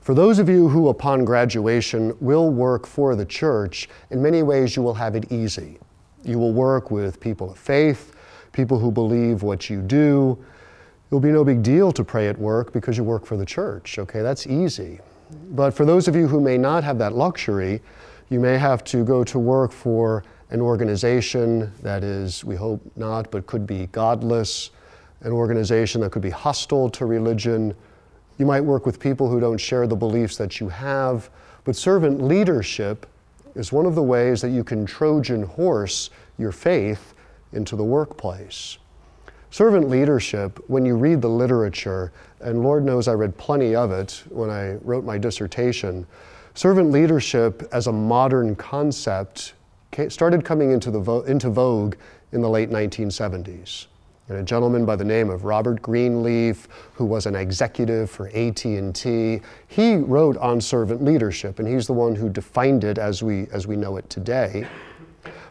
For 0.00 0.14
those 0.14 0.38
of 0.38 0.48
you 0.48 0.68
who, 0.68 0.88
upon 0.88 1.24
graduation, 1.24 2.16
will 2.20 2.50
work 2.50 2.86
for 2.86 3.16
the 3.16 3.26
church, 3.26 3.88
in 4.10 4.22
many 4.22 4.44
ways 4.44 4.76
you 4.76 4.82
will 4.82 4.94
have 4.94 5.16
it 5.16 5.32
easy. 5.32 5.78
You 6.22 6.38
will 6.38 6.52
work 6.52 6.92
with 6.92 7.18
people 7.18 7.50
of 7.50 7.58
faith, 7.58 8.14
people 8.52 8.78
who 8.78 8.92
believe 8.92 9.42
what 9.42 9.68
you 9.68 9.82
do. 9.82 10.38
It'll 11.08 11.18
be 11.18 11.30
no 11.30 11.44
big 11.44 11.62
deal 11.62 11.90
to 11.90 12.04
pray 12.04 12.28
at 12.28 12.38
work 12.38 12.72
because 12.72 12.96
you 12.96 13.02
work 13.02 13.26
for 13.26 13.36
the 13.36 13.46
church, 13.46 13.98
okay? 13.98 14.22
That's 14.22 14.46
easy. 14.46 15.00
But 15.30 15.72
for 15.72 15.84
those 15.84 16.08
of 16.08 16.14
you 16.14 16.28
who 16.28 16.40
may 16.40 16.58
not 16.58 16.84
have 16.84 16.98
that 16.98 17.14
luxury, 17.14 17.82
you 18.28 18.40
may 18.40 18.58
have 18.58 18.84
to 18.84 19.04
go 19.04 19.24
to 19.24 19.38
work 19.38 19.72
for 19.72 20.24
an 20.50 20.60
organization 20.60 21.72
that 21.82 22.04
is, 22.04 22.44
we 22.44 22.54
hope 22.54 22.80
not, 22.96 23.30
but 23.30 23.46
could 23.46 23.66
be 23.66 23.86
godless, 23.88 24.70
an 25.22 25.32
organization 25.32 26.00
that 26.02 26.12
could 26.12 26.22
be 26.22 26.30
hostile 26.30 26.88
to 26.90 27.06
religion. 27.06 27.74
You 28.38 28.46
might 28.46 28.60
work 28.60 28.86
with 28.86 29.00
people 29.00 29.28
who 29.28 29.40
don't 29.40 29.58
share 29.58 29.86
the 29.86 29.96
beliefs 29.96 30.36
that 30.36 30.60
you 30.60 30.68
have. 30.68 31.30
But 31.64 31.74
servant 31.74 32.22
leadership 32.22 33.06
is 33.54 33.72
one 33.72 33.86
of 33.86 33.94
the 33.94 34.02
ways 34.02 34.40
that 34.42 34.50
you 34.50 34.62
can 34.62 34.86
Trojan 34.86 35.42
horse 35.42 36.10
your 36.38 36.52
faith 36.52 37.14
into 37.52 37.74
the 37.74 37.84
workplace. 37.84 38.78
Servant 39.50 39.88
leadership, 39.88 40.62
when 40.68 40.84
you 40.84 40.96
read 40.96 41.22
the 41.22 41.28
literature, 41.28 42.12
and 42.46 42.62
Lord 42.62 42.84
knows 42.84 43.08
I 43.08 43.12
read 43.14 43.36
plenty 43.36 43.74
of 43.74 43.90
it 43.90 44.22
when 44.30 44.50
I 44.50 44.74
wrote 44.76 45.04
my 45.04 45.18
dissertation, 45.18 46.06
servant 46.54 46.92
leadership 46.92 47.68
as 47.72 47.88
a 47.88 47.92
modern 47.92 48.54
concept 48.54 49.54
started 50.08 50.44
coming 50.44 50.70
into, 50.70 50.90
the 50.90 51.00
vo- 51.00 51.22
into 51.22 51.50
vogue 51.50 51.96
in 52.30 52.40
the 52.42 52.48
late 52.48 52.70
1970s. 52.70 53.86
And 54.28 54.38
a 54.38 54.42
gentleman 54.42 54.84
by 54.84 54.94
the 54.94 55.04
name 55.04 55.28
of 55.28 55.44
Robert 55.44 55.82
Greenleaf, 55.82 56.68
who 56.94 57.04
was 57.04 57.26
an 57.26 57.34
executive 57.34 58.10
for 58.10 58.28
AT&T, 58.28 59.40
he 59.66 59.96
wrote 59.96 60.36
on 60.36 60.60
servant 60.60 61.02
leadership, 61.02 61.58
and 61.58 61.66
he's 61.66 61.86
the 61.86 61.94
one 61.94 62.14
who 62.14 62.28
defined 62.28 62.84
it 62.84 62.98
as 62.98 63.24
we, 63.24 63.48
as 63.52 63.66
we 63.66 63.74
know 63.74 63.96
it 63.96 64.08
today. 64.08 64.68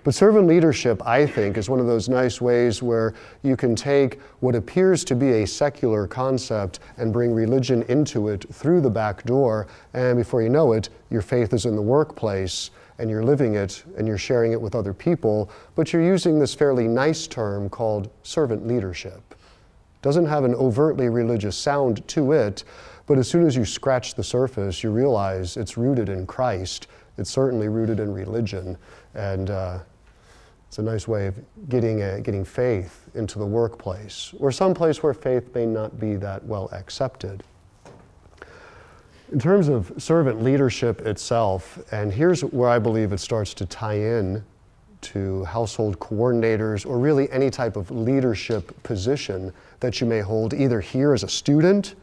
But 0.06 0.14
servant 0.14 0.46
leadership, 0.46 1.02
I 1.04 1.26
think, 1.26 1.58
is 1.58 1.68
one 1.68 1.80
of 1.80 1.88
those 1.88 2.08
nice 2.08 2.40
ways 2.40 2.84
where 2.84 3.16
you 3.42 3.58
can 3.58 3.76
take 3.76 4.22
what 4.40 4.54
appears 4.54 5.04
to 5.06 5.16
be 5.16 5.42
a 5.42 5.48
secular 5.48 6.06
concept 6.06 6.80
and 6.98 7.12
bring 7.12 7.34
religion 7.34 7.82
into 7.90 8.28
it 8.28 8.46
through 8.54 8.82
the 8.82 8.90
back 8.92 9.24
door, 9.24 9.66
and 9.96 10.16
before 10.16 10.44
you 10.44 10.50
know 10.50 10.74
it, 10.74 10.90
your 11.10 11.24
faith 11.24 11.54
is 11.54 11.66
in 11.66 11.76
the 11.76 11.82
workplace 11.82 12.70
and 13.00 13.10
you're 13.10 13.24
living 13.24 13.56
it 13.56 13.84
and 13.98 14.08
you're 14.08 14.16
sharing 14.16 14.52
it 14.52 14.62
with 14.62 14.76
other 14.76 14.94
people, 14.94 15.50
but 15.74 15.92
you're 15.92 16.04
using 16.04 16.38
this 16.38 16.54
fairly 16.54 16.88
nice 16.88 17.26
term 17.26 17.68
called 17.68 18.12
servant 18.22 18.68
leadership. 18.68 19.34
Doesn't 20.04 20.28
have 20.28 20.44
an 20.44 20.54
overtly 20.54 21.10
religious 21.10 21.58
sound 21.58 22.08
to 22.10 22.32
it, 22.32 22.64
but 23.08 23.18
as 23.18 23.28
soon 23.28 23.48
as 23.48 23.56
you 23.56 23.66
scratch 23.66 24.14
the 24.14 24.24
surface, 24.24 24.84
you 24.84 24.92
realize 24.92 25.58
it's 25.58 25.78
rooted 25.78 26.10
in 26.10 26.28
Christ. 26.28 26.86
It's 27.18 27.32
certainly 27.32 27.70
rooted 27.70 28.00
in 28.00 28.14
religion, 28.14 28.78
and 29.16 29.50
uh, 29.50 29.80
it's 30.76 30.80
a 30.80 30.84
nice 30.84 31.08
way 31.08 31.28
of 31.28 31.40
getting, 31.70 32.02
a, 32.02 32.20
getting 32.20 32.44
faith 32.44 33.08
into 33.16 33.40
the 33.40 33.46
workplace 33.46 34.34
or 34.40 34.52
some 34.52 34.74
place 34.74 35.02
where 35.02 35.14
faith 35.14 35.56
may 35.56 35.66
not 35.66 35.98
be 36.02 36.18
that 36.18 36.44
well 36.44 36.68
accepted. 36.74 37.44
In 39.32 39.40
terms 39.40 39.70
of 39.70 39.94
servant 39.98 40.44
leadership 40.44 41.00
itself, 41.08 41.80
and 41.94 42.12
here's 42.12 42.42
where 42.42 42.68
I 42.68 42.78
believe 42.80 43.14
it 43.14 43.20
starts 43.20 43.54
to 43.54 43.66
tie 43.66 43.94
in 43.94 44.44
to 45.00 45.46
household 45.46 45.98
coordinators 46.02 46.86
or 46.86 47.00
really 47.00 47.32
any 47.32 47.50
type 47.50 47.78
of 47.78 47.90
leadership 47.90 48.84
position 48.84 49.54
that 49.80 50.02
you 50.02 50.08
may 50.08 50.20
hold 50.20 50.54
either 50.54 50.82
here 50.82 51.14
as 51.14 51.24
a 51.24 51.30
student 51.30 51.96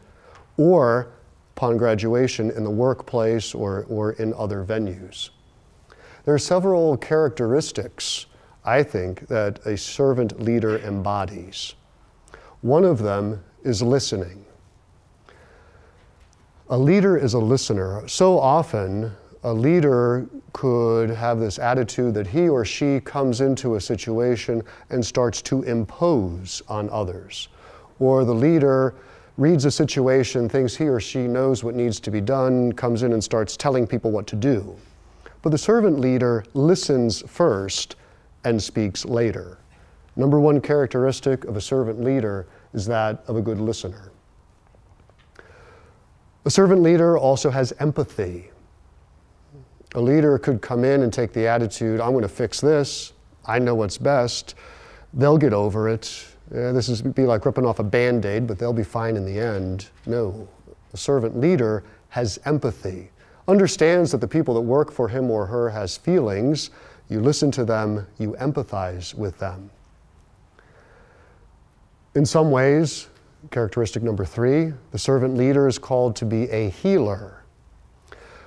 or 0.57 1.09
upon 1.55 1.77
graduation 1.77 2.49
in 2.49 2.63
the 2.63 2.71
workplace 2.71 3.53
or, 3.53 3.85
or 3.87 4.13
in 4.13 4.33
other 4.33 4.63
venues. 4.63 5.29
There 6.25 6.33
are 6.33 6.39
several 6.39 6.97
characteristics 6.97 8.25
I 8.65 8.83
think, 8.83 9.27
that 9.27 9.65
a 9.65 9.77
servant 9.77 10.41
leader 10.41 10.77
embodies. 10.79 11.75
One 12.61 12.85
of 12.85 12.99
them 12.99 13.43
is 13.63 13.81
listening. 13.81 14.45
A 16.69 16.77
leader 16.77 17.17
is 17.17 17.33
a 17.33 17.39
listener. 17.39 18.07
So 18.07 18.39
often, 18.39 19.11
a 19.43 19.53
leader 19.53 20.25
could 20.53 21.09
have 21.09 21.39
this 21.39 21.59
attitude 21.59 22.13
that 22.13 22.27
he 22.27 22.47
or 22.47 22.63
she 22.63 23.01
comes 23.01 23.41
into 23.41 23.75
a 23.75 23.81
situation 23.81 24.63
and 24.89 25.05
starts 25.05 25.41
to 25.43 25.63
impose 25.63 26.61
on 26.69 26.89
others. 26.89 27.49
Or 27.99 28.23
the 28.23 28.33
leader 28.33 28.95
reads 29.37 29.65
a 29.65 29.71
situation, 29.71 30.47
thinks 30.47 30.75
he 30.75 30.87
or 30.87 31.01
she 31.01 31.27
knows 31.27 31.63
what 31.63 31.75
needs 31.75 31.99
to 31.99 32.11
be 32.11 32.21
done, 32.21 32.71
comes 32.71 33.03
in 33.03 33.11
and 33.11 33.23
starts 33.23 33.57
telling 33.57 33.85
people 33.85 34.11
what 34.11 34.27
to 34.27 34.35
do. 34.35 34.75
But 35.41 35.49
the 35.49 35.57
servant 35.57 35.99
leader 35.99 36.45
listens 36.53 37.21
first 37.27 37.97
and 38.43 38.61
speaks 38.61 39.05
later. 39.05 39.57
Number 40.15 40.39
one 40.39 40.61
characteristic 40.61 41.45
of 41.45 41.57
a 41.57 41.61
servant 41.61 42.03
leader 42.03 42.47
is 42.73 42.85
that 42.85 43.23
of 43.27 43.35
a 43.35 43.41
good 43.41 43.59
listener. 43.59 44.11
A 46.45 46.49
servant 46.49 46.81
leader 46.81 47.17
also 47.17 47.49
has 47.49 47.73
empathy. 47.79 48.51
A 49.95 50.01
leader 50.01 50.37
could 50.37 50.61
come 50.61 50.83
in 50.83 51.03
and 51.03 51.13
take 51.13 51.33
the 51.33 51.47
attitude, 51.47 52.01
I'm 52.01 52.11
going 52.11 52.23
to 52.23 52.27
fix 52.27 52.59
this, 52.59 53.13
I 53.45 53.59
know 53.59 53.75
what's 53.75 53.97
best, 53.97 54.55
they'll 55.13 55.37
get 55.37 55.53
over 55.53 55.87
it. 55.87 56.27
Yeah, 56.53 56.71
this 56.71 56.89
is 56.89 57.01
be 57.01 57.23
like 57.23 57.45
ripping 57.45 57.65
off 57.65 57.79
a 57.79 57.83
band 57.83 58.25
aid, 58.25 58.47
but 58.47 58.59
they'll 58.59 58.73
be 58.73 58.83
fine 58.83 59.15
in 59.15 59.25
the 59.25 59.39
end. 59.39 59.89
No. 60.05 60.47
A 60.93 60.97
servant 60.97 61.39
leader 61.39 61.83
has 62.09 62.39
empathy, 62.45 63.09
understands 63.47 64.11
that 64.11 64.19
the 64.19 64.27
people 64.27 64.53
that 64.55 64.61
work 64.61 64.91
for 64.91 65.07
him 65.07 65.31
or 65.31 65.45
her 65.45 65.69
has 65.69 65.97
feelings, 65.97 66.71
you 67.09 67.19
listen 67.19 67.51
to 67.51 67.65
them, 67.65 68.07
you 68.17 68.35
empathize 68.39 69.13
with 69.13 69.37
them. 69.37 69.69
In 72.15 72.25
some 72.25 72.51
ways, 72.51 73.07
characteristic 73.51 74.03
number 74.03 74.25
three, 74.25 74.73
the 74.91 74.97
servant 74.97 75.35
leader 75.35 75.67
is 75.67 75.77
called 75.77 76.15
to 76.17 76.25
be 76.25 76.43
a 76.49 76.69
healer. 76.69 77.43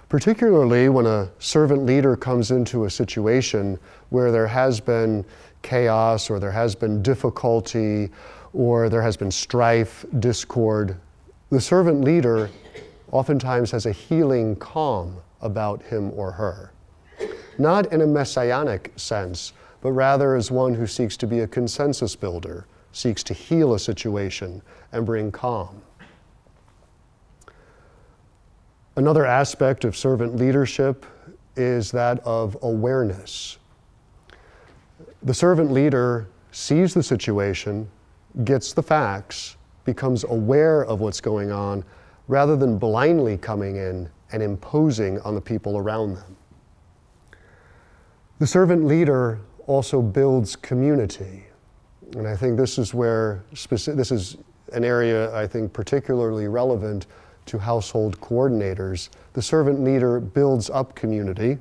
Particularly 0.09 0.88
when 0.88 1.05
a 1.05 1.31
servant 1.38 1.85
leader 1.85 2.16
comes 2.16 2.53
into 2.53 2.85
a 2.85 2.90
situation 2.90 3.79
where 4.11 4.31
there 4.31 4.47
has 4.47 4.81
been 4.81 5.25
chaos 5.62 6.31
or 6.31 6.38
there 6.38 6.53
has 6.53 6.77
been 6.77 7.03
difficulty 7.03 8.11
or 8.53 8.88
there 8.88 9.03
has 9.03 9.16
been 9.16 9.31
strife, 9.31 10.05
discord, 10.21 10.97
the 11.51 11.61
servant 11.61 12.03
leader 12.03 12.49
oftentimes 13.11 13.71
has 13.73 13.87
a 13.87 13.92
healing 13.92 14.55
calm 14.57 15.16
about 15.40 15.83
him 15.83 16.12
or 16.14 16.31
her 16.31 16.71
not 17.59 17.92
in 17.92 18.03
a 18.03 18.07
messianic 18.07 18.92
sense, 18.97 19.53
but 19.81 19.92
rather 19.92 20.35
as 20.35 20.51
one 20.51 20.75
who 20.75 20.87
seeks 20.87 21.16
to 21.19 21.27
be 21.27 21.40
a 21.40 21.47
consensus 21.47 22.16
builder, 22.16 22.66
seeks 22.92 23.23
to 23.25 23.35
heal 23.35 23.75
a 23.75 23.79
situation 23.79 24.62
and 24.92 25.05
bring 25.05 25.31
calm. 25.31 25.83
Another 28.97 29.27
aspect 29.27 29.85
of 29.85 29.97
servant 29.97 30.37
leadership 30.37 31.05
is 31.57 31.90
that 31.90 32.19
of 32.21 32.57
awareness. 32.62 33.59
The 35.23 35.35
servant 35.35 35.71
leader 35.73 36.29
sees 36.53 36.95
the 36.95 37.03
situation, 37.03 37.88
gets 38.45 38.73
the 38.73 38.83
facts, 38.83 39.57
becomes 39.85 40.25
aware 40.25 40.85
of 40.85 41.01
what's 41.01 41.21
going 41.21 41.51
on, 41.51 41.85
rather 42.29 42.57
than 42.57 42.79
blindly 42.79 43.37
coming 43.37 43.77
in 43.77 44.09
and 44.33 44.42
imposing 44.42 45.21
on 45.21 45.35
the 45.35 45.40
people 45.40 45.77
around 45.79 46.14
them. 46.14 46.36
The 48.38 48.46
servant 48.46 48.85
leader 48.85 49.40
also 49.66 50.03
builds 50.03 50.57
community. 50.57 51.46
And 52.12 52.29
I 52.29 52.37
think 52.37 52.59
this 52.59 52.77
is 52.77 52.92
where, 52.92 53.42
speci- 53.55 53.96
this 53.96 54.12
is 54.12 54.37
an 54.75 54.85
area 54.85 55.35
I 55.35 55.46
think 55.46 55.72
particularly 55.72 56.46
relevant 56.46 57.07
to 57.46 57.59
household 57.59 58.20
coordinators. 58.20 59.09
The 59.33 59.40
servant 59.40 59.83
leader 59.83 60.20
builds 60.20 60.68
up 60.68 60.94
community, 60.94 61.57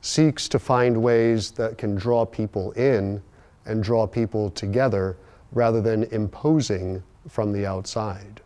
seeks 0.00 0.48
to 0.48 0.58
find 0.58 1.00
ways 1.00 1.52
that 1.52 1.78
can 1.78 1.94
draw 1.94 2.26
people 2.26 2.72
in 2.72 3.22
and 3.66 3.80
draw 3.80 4.04
people 4.04 4.50
together 4.50 5.16
rather 5.52 5.80
than 5.80 6.04
imposing 6.04 7.04
from 7.28 7.52
the 7.52 7.66
outside. 7.66 8.40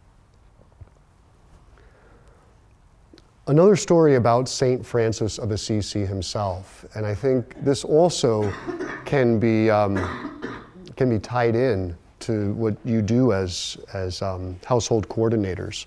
Another 3.46 3.76
story 3.76 4.14
about 4.14 4.48
St. 4.48 4.84
Francis 4.84 5.38
of 5.38 5.50
Assisi 5.50 6.06
himself, 6.06 6.86
and 6.94 7.04
I 7.04 7.14
think 7.14 7.62
this 7.62 7.84
also 7.84 8.50
can 9.04 9.38
be 9.38 9.68
um, 9.68 9.96
can 10.96 11.10
be 11.10 11.18
tied 11.18 11.54
in 11.54 11.94
to 12.20 12.54
what 12.54 12.74
you 12.86 13.02
do 13.02 13.34
as, 13.34 13.76
as 13.92 14.22
um, 14.22 14.58
household 14.64 15.06
coordinators. 15.10 15.84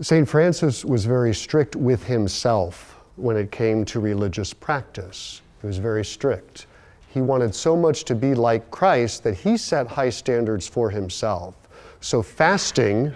St. 0.00 0.28
Francis 0.28 0.84
was 0.84 1.04
very 1.04 1.32
strict 1.32 1.76
with 1.76 2.02
himself 2.02 3.00
when 3.14 3.36
it 3.36 3.52
came 3.52 3.84
to 3.84 4.00
religious 4.00 4.52
practice. 4.52 5.40
He 5.60 5.68
was 5.68 5.78
very 5.78 6.04
strict. 6.04 6.66
He 7.06 7.20
wanted 7.20 7.54
so 7.54 7.76
much 7.76 8.04
to 8.06 8.16
be 8.16 8.34
like 8.34 8.68
Christ 8.72 9.22
that 9.22 9.34
he 9.34 9.56
set 9.56 9.86
high 9.86 10.10
standards 10.10 10.66
for 10.66 10.90
himself. 10.90 11.54
So, 12.00 12.22
fasting, 12.22 13.12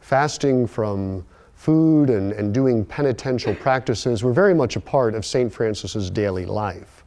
fasting 0.00 0.66
from 0.66 1.24
food 1.66 2.10
and, 2.10 2.30
and 2.30 2.54
doing 2.54 2.84
penitential 2.84 3.52
practices 3.52 4.22
were 4.22 4.32
very 4.32 4.54
much 4.54 4.76
a 4.76 4.80
part 4.80 5.16
of 5.16 5.26
St. 5.26 5.52
Francis's 5.52 6.10
daily 6.10 6.46
life. 6.46 7.02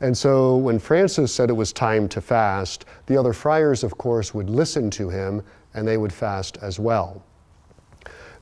And 0.00 0.16
so 0.16 0.56
when 0.56 0.78
Francis 0.78 1.34
said 1.34 1.50
it 1.50 1.54
was 1.54 1.72
time 1.72 2.08
to 2.10 2.20
fast, 2.20 2.84
the 3.06 3.16
other 3.16 3.32
friars, 3.32 3.82
of 3.82 3.98
course, 3.98 4.32
would 4.32 4.48
listen 4.48 4.88
to 4.90 5.10
him 5.10 5.42
and 5.74 5.86
they 5.86 5.96
would 5.96 6.12
fast 6.12 6.58
as 6.62 6.78
well. 6.78 7.24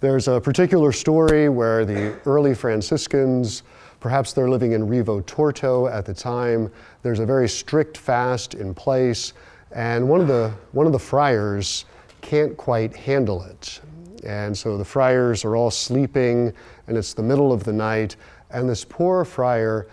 There's 0.00 0.28
a 0.28 0.38
particular 0.38 0.92
story 0.92 1.48
where 1.48 1.86
the 1.86 2.20
early 2.26 2.54
Franciscans, 2.54 3.62
perhaps 4.00 4.34
they're 4.34 4.50
living 4.50 4.72
in 4.72 4.86
Rivo 4.86 5.22
Torto 5.22 5.90
at 5.90 6.04
the 6.04 6.12
time, 6.12 6.70
there's 7.02 7.20
a 7.20 7.24
very 7.24 7.48
strict 7.48 7.96
fast 7.96 8.52
in 8.52 8.74
place, 8.74 9.32
and 9.72 10.06
one 10.06 10.20
of 10.20 10.28
the, 10.28 10.52
one 10.72 10.84
of 10.84 10.92
the 10.92 10.98
friars 10.98 11.86
can't 12.20 12.54
quite 12.58 12.94
handle 12.94 13.42
it. 13.44 13.80
And 14.24 14.56
so 14.56 14.78
the 14.78 14.84
friars 14.84 15.44
are 15.44 15.56
all 15.56 15.70
sleeping, 15.70 16.52
and 16.86 16.96
it's 16.96 17.14
the 17.14 17.22
middle 17.22 17.52
of 17.52 17.64
the 17.64 17.72
night, 17.72 18.16
and 18.50 18.68
this 18.68 18.84
poor 18.84 19.24
friar 19.24 19.86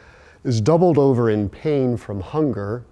is 0.44 0.62
doubled 0.62 0.98
over 0.98 1.30
in 1.30 1.50
pain 1.50 1.98
from 1.98 2.22
hunger. 2.22 2.84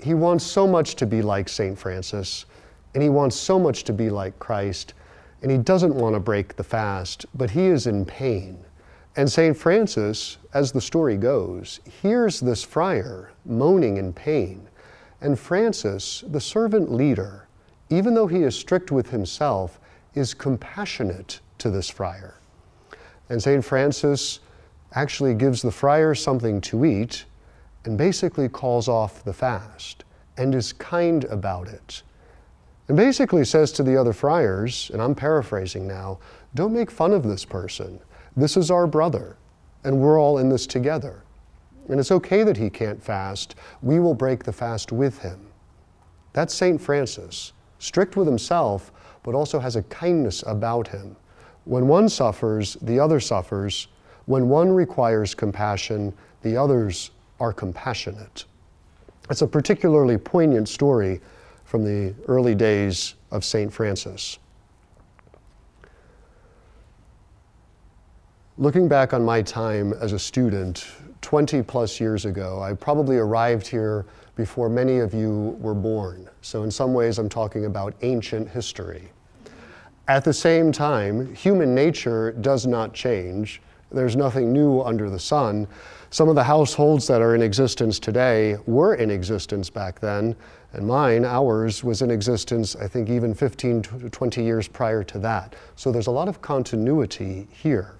He 0.00 0.14
wants 0.14 0.44
so 0.44 0.66
much 0.66 0.96
to 0.96 1.06
be 1.06 1.22
like 1.22 1.48
St. 1.48 1.78
Francis, 1.78 2.46
and 2.94 3.02
he 3.02 3.08
wants 3.08 3.36
so 3.36 3.58
much 3.58 3.84
to 3.84 3.92
be 3.92 4.08
like 4.08 4.38
Christ, 4.38 4.94
and 5.42 5.50
he 5.50 5.58
doesn't 5.58 5.94
want 5.94 6.14
to 6.14 6.20
break 6.20 6.56
the 6.56 6.64
fast, 6.64 7.26
but 7.34 7.50
he 7.50 7.66
is 7.66 7.86
in 7.86 8.04
pain. 8.04 8.64
And 9.16 9.30
St. 9.30 9.56
Francis, 9.56 10.38
as 10.54 10.72
the 10.72 10.80
story 10.80 11.16
goes, 11.16 11.80
hears 12.02 12.40
this 12.40 12.64
friar 12.64 13.32
moaning 13.44 13.98
in 13.98 14.12
pain. 14.12 14.68
And 15.20 15.38
Francis, 15.38 16.24
the 16.26 16.40
servant 16.40 16.90
leader, 16.90 17.46
even 17.90 18.14
though 18.14 18.26
he 18.26 18.42
is 18.42 18.58
strict 18.58 18.90
with 18.90 19.10
himself, 19.10 19.78
is 20.14 20.34
compassionate 20.34 21.40
to 21.58 21.70
this 21.70 21.88
friar. 21.88 22.34
And 23.28 23.42
St. 23.42 23.64
Francis 23.64 24.40
actually 24.92 25.34
gives 25.34 25.62
the 25.62 25.70
friar 25.70 26.14
something 26.14 26.60
to 26.62 26.84
eat 26.84 27.24
and 27.84 27.98
basically 27.98 28.48
calls 28.48 28.88
off 28.88 29.24
the 29.24 29.32
fast 29.32 30.04
and 30.36 30.54
is 30.54 30.72
kind 30.72 31.24
about 31.24 31.68
it. 31.68 32.02
And 32.88 32.96
basically 32.96 33.44
says 33.44 33.72
to 33.72 33.82
the 33.82 33.96
other 33.96 34.12
friars, 34.12 34.90
and 34.92 35.00
I'm 35.00 35.14
paraphrasing 35.14 35.86
now, 35.86 36.18
don't 36.54 36.72
make 36.72 36.90
fun 36.90 37.12
of 37.12 37.22
this 37.22 37.44
person. 37.44 37.98
This 38.36 38.56
is 38.56 38.70
our 38.70 38.86
brother, 38.86 39.36
and 39.84 40.00
we're 40.00 40.20
all 40.20 40.38
in 40.38 40.48
this 40.48 40.66
together. 40.66 41.22
And 41.88 41.98
it's 41.98 42.12
okay 42.12 42.42
that 42.42 42.56
he 42.56 42.70
can't 42.70 43.02
fast. 43.02 43.54
We 43.82 44.00
will 44.00 44.14
break 44.14 44.44
the 44.44 44.52
fast 44.52 44.92
with 44.92 45.18
him. 45.20 45.46
That's 46.32 46.54
St. 46.54 46.80
Francis, 46.80 47.52
strict 47.78 48.16
with 48.16 48.26
himself, 48.26 48.92
but 49.24 49.34
also 49.34 49.58
has 49.58 49.74
a 49.74 49.82
kindness 49.84 50.44
about 50.46 50.86
him. 50.86 51.16
When 51.64 51.88
one 51.88 52.08
suffers, 52.08 52.76
the 52.82 53.00
other 53.00 53.18
suffers. 53.18 53.88
When 54.26 54.48
one 54.48 54.70
requires 54.70 55.34
compassion, 55.34 56.14
the 56.42 56.56
others 56.56 57.10
are 57.40 57.52
compassionate. 57.52 58.44
It's 59.30 59.42
a 59.42 59.46
particularly 59.46 60.18
poignant 60.18 60.68
story 60.68 61.20
from 61.64 61.84
the 61.84 62.14
early 62.28 62.54
days 62.54 63.14
of 63.30 63.44
St. 63.44 63.72
Francis. 63.72 64.38
Looking 68.58 68.86
back 68.86 69.12
on 69.12 69.24
my 69.24 69.42
time 69.42 69.94
as 69.94 70.12
a 70.12 70.18
student 70.18 70.86
20 71.22 71.62
plus 71.62 71.98
years 71.98 72.26
ago, 72.26 72.62
I 72.62 72.74
probably 72.74 73.16
arrived 73.16 73.66
here 73.66 74.04
before 74.36 74.68
many 74.68 74.98
of 74.98 75.14
you 75.14 75.56
were 75.58 75.74
born. 75.74 76.28
So, 76.42 76.62
in 76.62 76.70
some 76.70 76.92
ways, 76.92 77.18
I'm 77.18 77.28
talking 77.28 77.64
about 77.64 77.94
ancient 78.02 78.48
history. 78.48 79.10
At 80.06 80.22
the 80.22 80.34
same 80.34 80.70
time, 80.70 81.34
human 81.34 81.74
nature 81.74 82.32
does 82.32 82.66
not 82.66 82.92
change. 82.92 83.62
There's 83.90 84.16
nothing 84.16 84.52
new 84.52 84.82
under 84.82 85.08
the 85.08 85.18
sun. 85.18 85.66
Some 86.10 86.28
of 86.28 86.34
the 86.34 86.44
households 86.44 87.06
that 87.06 87.22
are 87.22 87.34
in 87.34 87.40
existence 87.40 87.98
today 87.98 88.58
were 88.66 88.96
in 88.96 89.10
existence 89.10 89.70
back 89.70 90.00
then, 90.00 90.36
and 90.74 90.86
mine, 90.86 91.24
ours, 91.24 91.82
was 91.82 92.02
in 92.02 92.10
existence, 92.10 92.76
I 92.76 92.86
think, 92.86 93.08
even 93.08 93.32
15 93.32 93.82
to 93.82 94.10
20 94.10 94.42
years 94.42 94.68
prior 94.68 95.02
to 95.04 95.18
that. 95.20 95.56
So 95.74 95.90
there's 95.90 96.08
a 96.08 96.10
lot 96.10 96.28
of 96.28 96.42
continuity 96.42 97.48
here. 97.50 97.94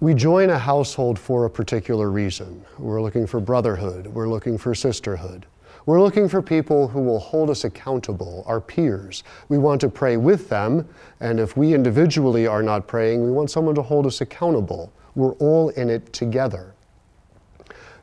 We 0.00 0.14
join 0.14 0.48
a 0.48 0.58
household 0.58 1.18
for 1.18 1.44
a 1.44 1.50
particular 1.50 2.10
reason. 2.10 2.64
We're 2.78 3.02
looking 3.02 3.26
for 3.26 3.38
brotherhood, 3.38 4.06
we're 4.06 4.30
looking 4.30 4.56
for 4.56 4.74
sisterhood. 4.74 5.44
We're 5.90 6.00
looking 6.00 6.28
for 6.28 6.40
people 6.40 6.86
who 6.86 7.00
will 7.00 7.18
hold 7.18 7.50
us 7.50 7.64
accountable, 7.64 8.44
our 8.46 8.60
peers. 8.60 9.24
We 9.48 9.58
want 9.58 9.80
to 9.80 9.88
pray 9.88 10.16
with 10.16 10.48
them, 10.48 10.88
and 11.18 11.40
if 11.40 11.56
we 11.56 11.74
individually 11.74 12.46
are 12.46 12.62
not 12.62 12.86
praying, 12.86 13.24
we 13.24 13.32
want 13.32 13.50
someone 13.50 13.74
to 13.74 13.82
hold 13.82 14.06
us 14.06 14.20
accountable. 14.20 14.92
We're 15.16 15.32
all 15.32 15.70
in 15.70 15.90
it 15.90 16.12
together. 16.12 16.76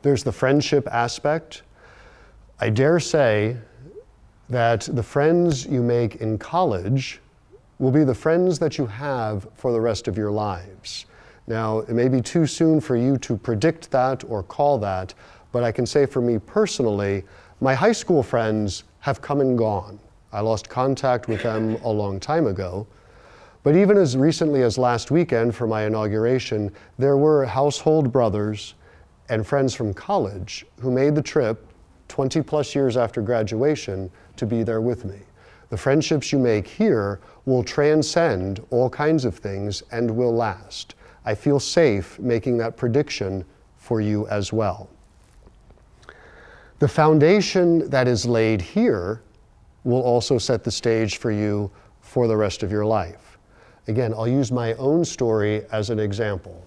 There's 0.02 0.22
the 0.22 0.32
friendship 0.32 0.86
aspect. 0.88 1.62
I 2.60 2.68
dare 2.68 3.00
say 3.00 3.56
that 4.50 4.82
the 4.92 5.02
friends 5.02 5.64
you 5.64 5.82
make 5.82 6.16
in 6.16 6.36
college 6.36 7.22
will 7.78 7.90
be 7.90 8.04
the 8.04 8.14
friends 8.14 8.58
that 8.58 8.76
you 8.76 8.84
have 8.84 9.48
for 9.54 9.72
the 9.72 9.80
rest 9.80 10.08
of 10.08 10.18
your 10.18 10.30
lives. 10.30 11.06
Now, 11.46 11.78
it 11.78 11.94
may 11.94 12.08
be 12.08 12.20
too 12.20 12.46
soon 12.46 12.82
for 12.82 12.96
you 12.96 13.16
to 13.16 13.38
predict 13.38 13.90
that 13.92 14.24
or 14.24 14.42
call 14.42 14.76
that, 14.80 15.14
but 15.52 15.64
I 15.64 15.72
can 15.72 15.86
say 15.86 16.04
for 16.04 16.20
me 16.20 16.38
personally, 16.38 17.24
my 17.60 17.74
high 17.74 17.92
school 17.92 18.22
friends 18.22 18.84
have 19.00 19.20
come 19.20 19.40
and 19.40 19.58
gone. 19.58 19.98
I 20.32 20.40
lost 20.40 20.68
contact 20.68 21.26
with 21.26 21.42
them 21.42 21.76
a 21.82 21.88
long 21.88 22.20
time 22.20 22.46
ago. 22.46 22.86
But 23.64 23.74
even 23.74 23.96
as 23.96 24.16
recently 24.16 24.62
as 24.62 24.78
last 24.78 25.10
weekend 25.10 25.54
for 25.54 25.66
my 25.66 25.84
inauguration, 25.84 26.72
there 26.98 27.16
were 27.16 27.44
household 27.44 28.12
brothers 28.12 28.74
and 29.28 29.44
friends 29.44 29.74
from 29.74 29.92
college 29.92 30.66
who 30.80 30.92
made 30.92 31.16
the 31.16 31.22
trip 31.22 31.66
20 32.06 32.42
plus 32.42 32.74
years 32.74 32.96
after 32.96 33.20
graduation 33.20 34.10
to 34.36 34.46
be 34.46 34.62
there 34.62 34.80
with 34.80 35.04
me. 35.04 35.18
The 35.70 35.76
friendships 35.76 36.32
you 36.32 36.38
make 36.38 36.66
here 36.66 37.20
will 37.44 37.64
transcend 37.64 38.64
all 38.70 38.88
kinds 38.88 39.24
of 39.24 39.36
things 39.36 39.82
and 39.90 40.10
will 40.10 40.34
last. 40.34 40.94
I 41.24 41.34
feel 41.34 41.58
safe 41.58 42.18
making 42.20 42.56
that 42.58 42.76
prediction 42.76 43.44
for 43.76 44.00
you 44.00 44.28
as 44.28 44.52
well. 44.52 44.88
The 46.78 46.86
foundation 46.86 47.90
that 47.90 48.06
is 48.06 48.24
laid 48.24 48.62
here 48.62 49.20
will 49.82 50.00
also 50.00 50.38
set 50.38 50.62
the 50.62 50.70
stage 50.70 51.16
for 51.16 51.32
you 51.32 51.72
for 52.00 52.28
the 52.28 52.36
rest 52.36 52.62
of 52.62 52.70
your 52.70 52.86
life. 52.86 53.36
Again, 53.88 54.14
I'll 54.14 54.28
use 54.28 54.52
my 54.52 54.74
own 54.74 55.04
story 55.04 55.64
as 55.72 55.90
an 55.90 55.98
example. 55.98 56.64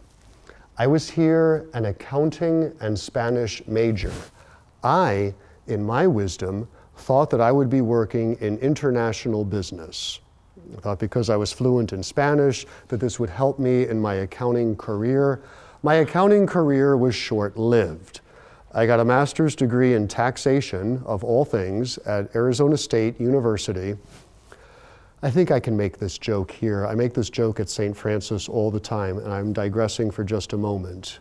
I 0.78 0.86
was 0.86 1.10
here 1.10 1.69
an 1.74 1.86
accounting 1.86 2.76
and 2.82 3.00
Spanish 3.00 3.65
major. 3.67 4.12
I, 4.84 5.34
in 5.67 5.82
my 5.82 6.08
wisdom, 6.08 6.67
thought 6.97 7.30
that 7.30 7.39
I 7.39 7.54
would 7.54 7.69
be 7.69 7.82
working 7.82 8.36
in 8.41 8.58
international 8.58 9.45
business. 9.45 10.19
I 10.76 10.82
thought 10.82 11.00
because 11.00 11.30
I 11.30 11.38
was 11.38 11.54
fluent 11.54 11.93
in 11.93 12.04
Spanish 12.04 12.65
that 12.89 13.00
this 13.00 13.17
would 13.17 13.30
help 13.30 13.60
me 13.60 13.88
in 13.88 14.02
my 14.02 14.15
accounting 14.15 14.76
career. 14.76 15.41
My 15.84 15.95
accounting 15.95 16.47
career 16.47 16.97
was 16.97 17.15
short 17.15 17.56
lived. 17.56 18.19
I 18.73 18.86
got 18.86 19.01
a 19.01 19.05
master's 19.05 19.53
degree 19.53 19.95
in 19.95 20.07
taxation, 20.07 21.03
of 21.05 21.25
all 21.25 21.43
things, 21.43 21.97
at 21.99 22.34
Arizona 22.36 22.77
State 22.77 23.19
University. 23.19 23.97
I 25.21 25.29
think 25.29 25.51
I 25.51 25.60
can 25.60 25.75
make 25.75 25.97
this 25.97 26.17
joke 26.17 26.51
here. 26.51 26.88
I 26.88 26.95
make 26.95 27.13
this 27.13 27.29
joke 27.29 27.60
at 27.60 27.69
St. 27.69 27.95
Francis 27.95 28.47
all 28.47 28.71
the 28.71 28.79
time, 28.79 29.17
and 29.17 29.34
I'm 29.34 29.51
digressing 29.51 30.10
for 30.10 30.23
just 30.23 30.53
a 30.53 30.57
moment. 30.57 31.19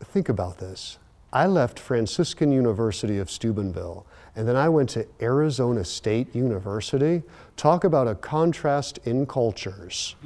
Think 0.00 0.30
about 0.30 0.58
this. 0.58 0.98
I 1.30 1.46
left 1.46 1.78
Franciscan 1.78 2.50
University 2.50 3.18
of 3.18 3.30
Steubenville, 3.30 4.06
and 4.34 4.48
then 4.48 4.56
I 4.56 4.70
went 4.70 4.88
to 4.90 5.06
Arizona 5.20 5.84
State 5.84 6.34
University. 6.34 7.22
Talk 7.56 7.84
about 7.84 8.08
a 8.08 8.14
contrast 8.14 8.98
in 9.04 9.26
cultures. 9.26 10.16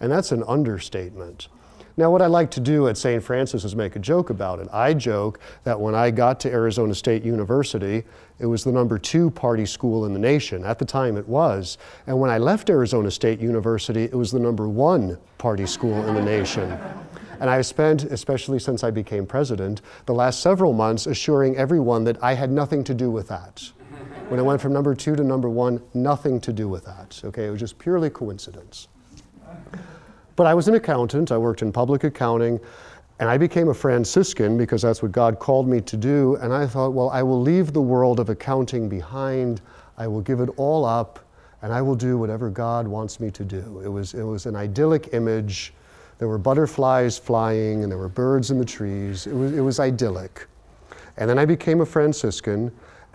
and 0.00 0.12
that's 0.12 0.30
an 0.30 0.44
understatement. 0.46 1.48
Now, 1.96 2.10
what 2.10 2.22
I 2.22 2.26
like 2.26 2.50
to 2.52 2.60
do 2.60 2.88
at 2.88 2.98
St. 2.98 3.22
Francis 3.22 3.64
is 3.64 3.76
make 3.76 3.94
a 3.94 4.00
joke 4.00 4.30
about 4.30 4.58
it. 4.58 4.66
I 4.72 4.94
joke 4.94 5.38
that 5.62 5.78
when 5.78 5.94
I 5.94 6.10
got 6.10 6.40
to 6.40 6.50
Arizona 6.50 6.92
State 6.92 7.22
University, 7.22 8.02
it 8.40 8.46
was 8.46 8.64
the 8.64 8.72
number 8.72 8.98
two 8.98 9.30
party 9.30 9.64
school 9.64 10.04
in 10.04 10.12
the 10.12 10.18
nation. 10.18 10.64
At 10.64 10.80
the 10.80 10.84
time, 10.84 11.16
it 11.16 11.28
was. 11.28 11.78
And 12.08 12.18
when 12.18 12.30
I 12.30 12.38
left 12.38 12.68
Arizona 12.68 13.12
State 13.12 13.38
University, 13.38 14.04
it 14.04 14.14
was 14.14 14.32
the 14.32 14.40
number 14.40 14.68
one 14.68 15.18
party 15.38 15.66
school 15.66 16.04
in 16.08 16.16
the 16.16 16.22
nation. 16.22 16.76
And 17.38 17.48
I've 17.48 17.66
spent, 17.66 18.02
especially 18.02 18.58
since 18.58 18.82
I 18.82 18.90
became 18.90 19.24
president, 19.24 19.80
the 20.06 20.14
last 20.14 20.40
several 20.40 20.72
months 20.72 21.06
assuring 21.06 21.56
everyone 21.56 22.02
that 22.04 22.20
I 22.20 22.34
had 22.34 22.50
nothing 22.50 22.82
to 22.84 22.94
do 22.94 23.08
with 23.08 23.28
that. 23.28 23.70
When 24.30 24.40
I 24.40 24.42
went 24.42 24.60
from 24.60 24.72
number 24.72 24.96
two 24.96 25.14
to 25.14 25.22
number 25.22 25.48
one, 25.48 25.80
nothing 25.94 26.40
to 26.40 26.52
do 26.52 26.66
with 26.68 26.84
that. 26.86 27.20
Okay, 27.22 27.46
it 27.46 27.50
was 27.50 27.60
just 27.60 27.78
purely 27.78 28.10
coincidence. 28.10 28.88
But 30.36 30.46
I 30.46 30.54
was 30.54 30.66
an 30.66 30.74
accountant, 30.74 31.30
I 31.30 31.38
worked 31.38 31.62
in 31.62 31.70
public 31.70 32.04
accounting, 32.04 32.58
and 33.20 33.28
I 33.28 33.38
became 33.38 33.68
a 33.68 33.74
Franciscan 33.74 34.58
because 34.58 34.82
that's 34.82 35.02
what 35.02 35.12
God 35.12 35.38
called 35.38 35.68
me 35.68 35.80
to 35.82 35.96
do. 35.96 36.36
And 36.36 36.52
I 36.52 36.66
thought, 36.66 36.90
well, 36.90 37.10
I 37.10 37.22
will 37.22 37.40
leave 37.40 37.72
the 37.72 37.80
world 37.80 38.18
of 38.18 38.28
accounting 38.28 38.88
behind, 38.88 39.60
I 39.96 40.08
will 40.08 40.20
give 40.20 40.40
it 40.40 40.50
all 40.56 40.84
up, 40.84 41.20
and 41.62 41.72
I 41.72 41.80
will 41.80 41.94
do 41.94 42.18
whatever 42.18 42.50
God 42.50 42.88
wants 42.88 43.20
me 43.20 43.30
to 43.30 43.44
do. 43.44 43.80
It 43.84 43.88
was, 43.88 44.14
it 44.14 44.24
was 44.24 44.46
an 44.46 44.56
idyllic 44.56 45.10
image. 45.12 45.72
There 46.18 46.28
were 46.28 46.38
butterflies 46.38 47.16
flying, 47.16 47.84
and 47.84 47.90
there 47.90 47.98
were 47.98 48.08
birds 48.08 48.50
in 48.50 48.58
the 48.58 48.64
trees. 48.64 49.26
It 49.26 49.34
was, 49.34 49.52
it 49.52 49.60
was 49.60 49.78
idyllic. 49.78 50.48
And 51.16 51.30
then 51.30 51.38
I 51.38 51.44
became 51.44 51.80
a 51.80 51.86
Franciscan, 51.86 52.72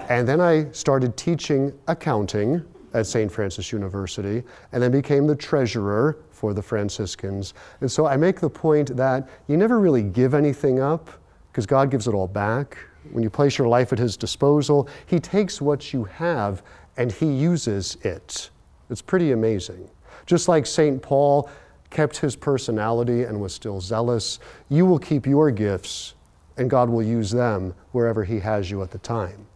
and 0.08 0.26
then 0.26 0.40
I 0.40 0.72
started 0.72 1.18
teaching 1.18 1.78
accounting 1.88 2.64
at 2.94 3.06
St. 3.06 3.32
Francis 3.32 3.72
University, 3.72 4.44
and 4.72 4.82
then 4.82 4.92
became 4.92 5.28
the 5.28 5.36
treasurer 5.36 6.18
for 6.32 6.54
the 6.54 6.62
Franciscans. 6.62 7.54
And 7.82 7.92
so 7.92 8.06
I 8.06 8.18
make 8.18 8.40
the 8.40 8.50
point 8.50 8.96
that 8.96 9.28
you 9.48 9.58
never 9.58 9.80
really 9.80 10.04
give 10.04 10.34
anything 10.34 10.80
up 10.80 11.10
because 11.52 11.66
God 11.66 11.92
gives 11.92 12.08
it 12.08 12.14
all 12.14 12.28
back. 12.28 12.78
When 13.12 13.24
you 13.24 13.30
place 13.30 13.58
your 13.58 13.68
life 13.68 13.92
at 13.94 14.00
His 14.00 14.18
disposal, 14.18 14.88
He 15.06 15.20
takes 15.20 15.62
what 15.62 15.94
you 15.94 16.04
have 16.06 16.64
and 16.98 17.12
He 17.12 17.26
uses 17.26 17.98
it. 18.02 18.50
It's 18.90 19.02
pretty 19.02 19.32
amazing. 19.32 19.90
Just 20.26 20.48
like 20.48 20.66
St. 20.66 21.02
Paul 21.02 21.50
kept 21.90 22.18
his 22.18 22.36
personality 22.36 23.24
and 23.24 23.40
was 23.40 23.54
still 23.54 23.82
zealous, 23.82 24.40
you 24.70 24.86
will 24.86 25.00
keep 25.00 25.26
your 25.26 25.52
gifts 25.52 26.14
and 26.58 26.70
God 26.70 26.90
will 26.90 27.04
use 27.04 27.32
them 27.32 27.74
wherever 27.94 28.24
He 28.24 28.40
has 28.40 28.70
you 28.70 28.84
at 28.84 28.92
the 28.92 28.98
time. 29.00 29.49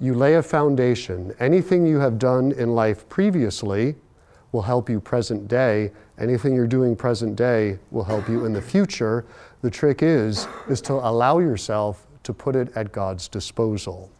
You 0.00 0.14
lay 0.14 0.34
a 0.34 0.42
foundation. 0.42 1.34
Anything 1.38 1.86
you 1.86 1.98
have 1.98 2.18
done 2.18 2.52
in 2.52 2.74
life 2.74 3.08
previously 3.08 3.94
will 4.52 4.62
help 4.62 4.88
you 4.88 5.00
present 5.00 5.48
day. 5.48 5.92
Anything 6.18 6.54
you're 6.54 6.66
doing 6.66 6.94
present 6.94 7.36
day 7.36 7.78
will 7.90 8.04
help 8.04 8.28
you 8.28 8.44
in 8.44 8.52
the 8.52 8.62
future. 8.62 9.24
The 9.62 9.70
trick 9.70 10.02
is 10.02 10.46
is 10.68 10.80
to 10.82 10.94
allow 10.94 11.38
yourself 11.38 12.06
to 12.24 12.32
put 12.32 12.56
it 12.56 12.70
at 12.76 12.92
God's 12.92 13.28
disposal. 13.28 14.10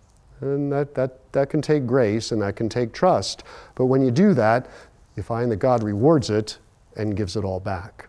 And 0.40 0.70
that, 0.72 0.94
that, 0.94 1.32
that 1.32 1.50
can 1.50 1.62
take 1.62 1.86
grace 1.86 2.32
and 2.32 2.42
that 2.42 2.56
can 2.56 2.68
take 2.68 2.92
trust. 2.92 3.44
But 3.74 3.86
when 3.86 4.02
you 4.02 4.10
do 4.10 4.34
that, 4.34 4.68
you 5.16 5.22
find 5.22 5.50
that 5.50 5.56
God 5.56 5.82
rewards 5.82 6.30
it 6.30 6.58
and 6.96 7.16
gives 7.16 7.36
it 7.36 7.44
all 7.44 7.60
back. 7.60 8.08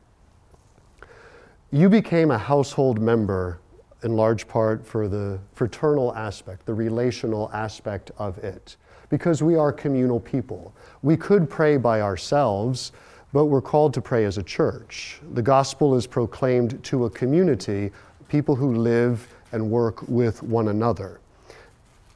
You 1.72 1.90
became 1.90 2.32
a 2.32 2.38
household 2.38 3.00
member 3.00 3.60
in 4.06 4.16
large 4.16 4.48
part 4.48 4.86
for 4.86 5.08
the 5.08 5.40
fraternal 5.54 6.16
aspect, 6.16 6.66
the 6.66 6.74
relational 6.74 7.52
aspect 7.52 8.12
of 8.18 8.38
it 8.38 8.78
because 9.10 9.44
we 9.44 9.56
are 9.56 9.72
communal 9.72 10.20
people. 10.20 10.74
We 11.02 11.18
could 11.18 11.50
pray 11.50 11.78
by 11.78 12.02
ourselves, 12.02 12.92
but 13.34 13.46
we're 13.46 13.62
called 13.62 13.94
to 13.96 14.02
pray 14.02 14.26
as 14.26 14.38
a 14.38 14.44
church. 14.44 15.20
The 15.34 15.42
gospel 15.42 15.96
is 15.96 16.08
proclaimed 16.08 16.84
to 16.86 17.06
a 17.06 17.10
community, 17.10 17.92
people 18.28 18.56
who 18.56 18.76
live 18.76 19.28
and 19.52 19.70
work 19.70 20.08
with 20.08 20.42
one 20.44 20.70
another. 20.70 21.20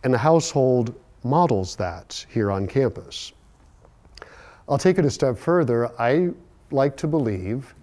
And 0.04 0.14
the 0.14 0.18
household 0.18 0.94
models 1.24 1.76
that 1.76 2.26
here 2.30 2.52
on 2.52 2.68
campus. 2.68 3.34
I'll 4.68 4.78
take 4.78 4.98
it 4.98 5.06
a 5.06 5.12
step 5.12 5.38
further. 5.38 5.92
I 6.00 6.30
like 6.72 6.96
to 6.98 7.08
believe, 7.08 7.74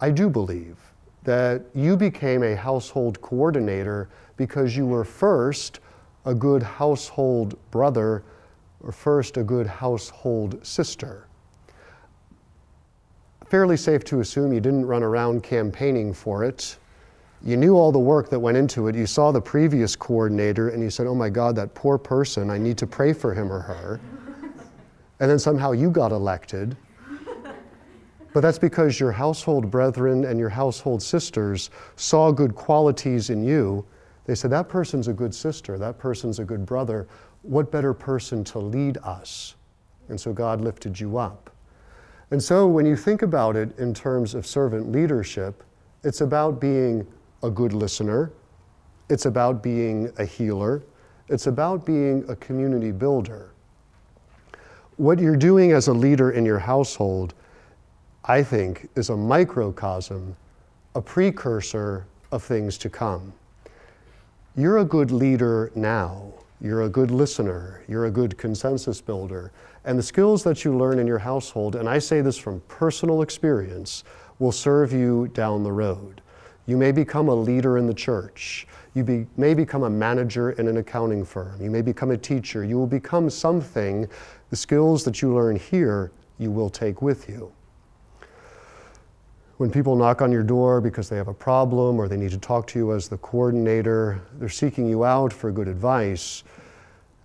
I 0.00 0.10
do 0.10 0.28
believe, 0.28 0.76
that 1.24 1.62
you 1.74 1.96
became 1.96 2.42
a 2.42 2.56
household 2.56 3.20
coordinator 3.20 4.08
because 4.36 4.76
you 4.76 4.86
were 4.86 5.04
first 5.04 5.80
a 6.24 6.34
good 6.34 6.62
household 6.62 7.58
brother 7.70 8.22
or 8.82 8.92
first 8.92 9.36
a 9.36 9.42
good 9.42 9.66
household 9.66 10.64
sister. 10.64 11.26
Fairly 13.46 13.76
safe 13.76 14.04
to 14.04 14.20
assume 14.20 14.52
you 14.52 14.60
didn't 14.60 14.86
run 14.86 15.02
around 15.02 15.42
campaigning 15.42 16.14
for 16.14 16.44
it. 16.44 16.78
You 17.42 17.56
knew 17.56 17.74
all 17.74 17.90
the 17.90 17.98
work 17.98 18.28
that 18.30 18.38
went 18.38 18.56
into 18.56 18.88
it. 18.88 18.94
You 18.94 19.06
saw 19.06 19.32
the 19.32 19.40
previous 19.40 19.96
coordinator 19.96 20.68
and 20.68 20.82
you 20.82 20.90
said, 20.90 21.06
Oh 21.06 21.14
my 21.14 21.30
God, 21.30 21.56
that 21.56 21.74
poor 21.74 21.98
person, 21.98 22.50
I 22.50 22.58
need 22.58 22.78
to 22.78 22.86
pray 22.86 23.12
for 23.12 23.34
him 23.34 23.50
or 23.52 23.60
her. 23.60 24.00
and 25.20 25.30
then 25.30 25.38
somehow 25.38 25.72
you 25.72 25.90
got 25.90 26.12
elected. 26.12 26.76
But 28.32 28.40
that's 28.40 28.58
because 28.58 29.00
your 29.00 29.12
household 29.12 29.70
brethren 29.70 30.24
and 30.24 30.38
your 30.38 30.48
household 30.48 31.02
sisters 31.02 31.70
saw 31.96 32.30
good 32.30 32.54
qualities 32.54 33.30
in 33.30 33.44
you 33.44 33.84
they 34.30 34.36
said, 34.36 34.52
That 34.52 34.68
person's 34.68 35.08
a 35.08 35.12
good 35.12 35.34
sister, 35.34 35.76
that 35.78 35.98
person's 35.98 36.38
a 36.38 36.44
good 36.44 36.64
brother. 36.64 37.08
What 37.42 37.72
better 37.72 37.92
person 37.92 38.44
to 38.44 38.60
lead 38.60 38.96
us? 38.98 39.56
And 40.08 40.20
so 40.20 40.32
God 40.32 40.60
lifted 40.60 41.00
you 41.00 41.18
up. 41.18 41.50
And 42.30 42.40
so 42.40 42.68
when 42.68 42.86
you 42.86 42.94
think 42.94 43.22
about 43.22 43.56
it 43.56 43.76
in 43.76 43.92
terms 43.92 44.34
of 44.34 44.46
servant 44.46 44.92
leadership, 44.92 45.64
it's 46.04 46.20
about 46.20 46.60
being 46.60 47.04
a 47.42 47.50
good 47.50 47.72
listener, 47.72 48.30
it's 49.08 49.26
about 49.26 49.64
being 49.64 50.12
a 50.18 50.24
healer, 50.24 50.84
it's 51.28 51.48
about 51.48 51.84
being 51.84 52.24
a 52.28 52.36
community 52.36 52.92
builder. 52.92 53.50
What 54.96 55.18
you're 55.18 55.36
doing 55.36 55.72
as 55.72 55.88
a 55.88 55.92
leader 55.92 56.30
in 56.30 56.44
your 56.44 56.60
household, 56.60 57.34
I 58.30 58.44
think, 58.44 58.88
is 58.94 59.10
a 59.10 59.16
microcosm, 59.16 60.36
a 60.94 61.02
precursor 61.02 62.06
of 62.30 62.44
things 62.44 62.78
to 62.78 62.88
come. 62.88 63.32
You're 64.54 64.78
a 64.78 64.84
good 64.84 65.10
leader 65.10 65.72
now. 65.74 66.34
You're 66.60 66.82
a 66.82 66.88
good 66.88 67.10
listener. 67.10 67.82
You're 67.88 68.04
a 68.04 68.10
good 68.12 68.38
consensus 68.38 69.00
builder. 69.00 69.50
And 69.84 69.98
the 69.98 70.04
skills 70.04 70.44
that 70.44 70.64
you 70.64 70.76
learn 70.76 71.00
in 71.00 71.08
your 71.08 71.18
household, 71.18 71.74
and 71.74 71.88
I 71.88 71.98
say 71.98 72.20
this 72.20 72.38
from 72.38 72.60
personal 72.68 73.22
experience, 73.22 74.04
will 74.38 74.52
serve 74.52 74.92
you 74.92 75.26
down 75.34 75.64
the 75.64 75.72
road. 75.72 76.22
You 76.66 76.76
may 76.76 76.92
become 76.92 77.28
a 77.28 77.34
leader 77.34 77.78
in 77.78 77.88
the 77.88 77.94
church. 77.94 78.68
You 78.94 79.02
be, 79.02 79.26
may 79.38 79.54
become 79.54 79.82
a 79.82 79.90
manager 79.90 80.52
in 80.52 80.68
an 80.68 80.76
accounting 80.76 81.24
firm. 81.24 81.60
You 81.60 81.68
may 81.72 81.82
become 81.82 82.12
a 82.12 82.16
teacher. 82.16 82.62
You 82.62 82.78
will 82.78 82.86
become 82.86 83.28
something. 83.28 84.08
The 84.50 84.56
skills 84.56 85.02
that 85.02 85.20
you 85.20 85.34
learn 85.34 85.56
here, 85.56 86.12
you 86.38 86.52
will 86.52 86.70
take 86.70 87.02
with 87.02 87.28
you 87.28 87.50
when 89.60 89.70
people 89.70 89.94
knock 89.94 90.22
on 90.22 90.32
your 90.32 90.42
door 90.42 90.80
because 90.80 91.10
they 91.10 91.18
have 91.18 91.28
a 91.28 91.34
problem 91.34 91.98
or 91.98 92.08
they 92.08 92.16
need 92.16 92.30
to 92.30 92.38
talk 92.38 92.66
to 92.66 92.78
you 92.78 92.94
as 92.94 93.10
the 93.10 93.18
coordinator, 93.18 94.18
they're 94.38 94.48
seeking 94.48 94.86
you 94.86 95.04
out 95.04 95.30
for 95.30 95.52
good 95.52 95.68
advice. 95.68 96.44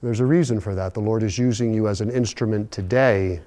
There's 0.03 0.19
a 0.19 0.25
reason 0.25 0.59
for 0.59 0.75
that. 0.75 0.93
The 0.93 0.99
Lord 0.99 1.23
is 1.23 1.37
using 1.37 1.73
you 1.73 1.87
as 1.87 2.01
an 2.01 2.11
instrument 2.11 2.69
today, 2.73 3.39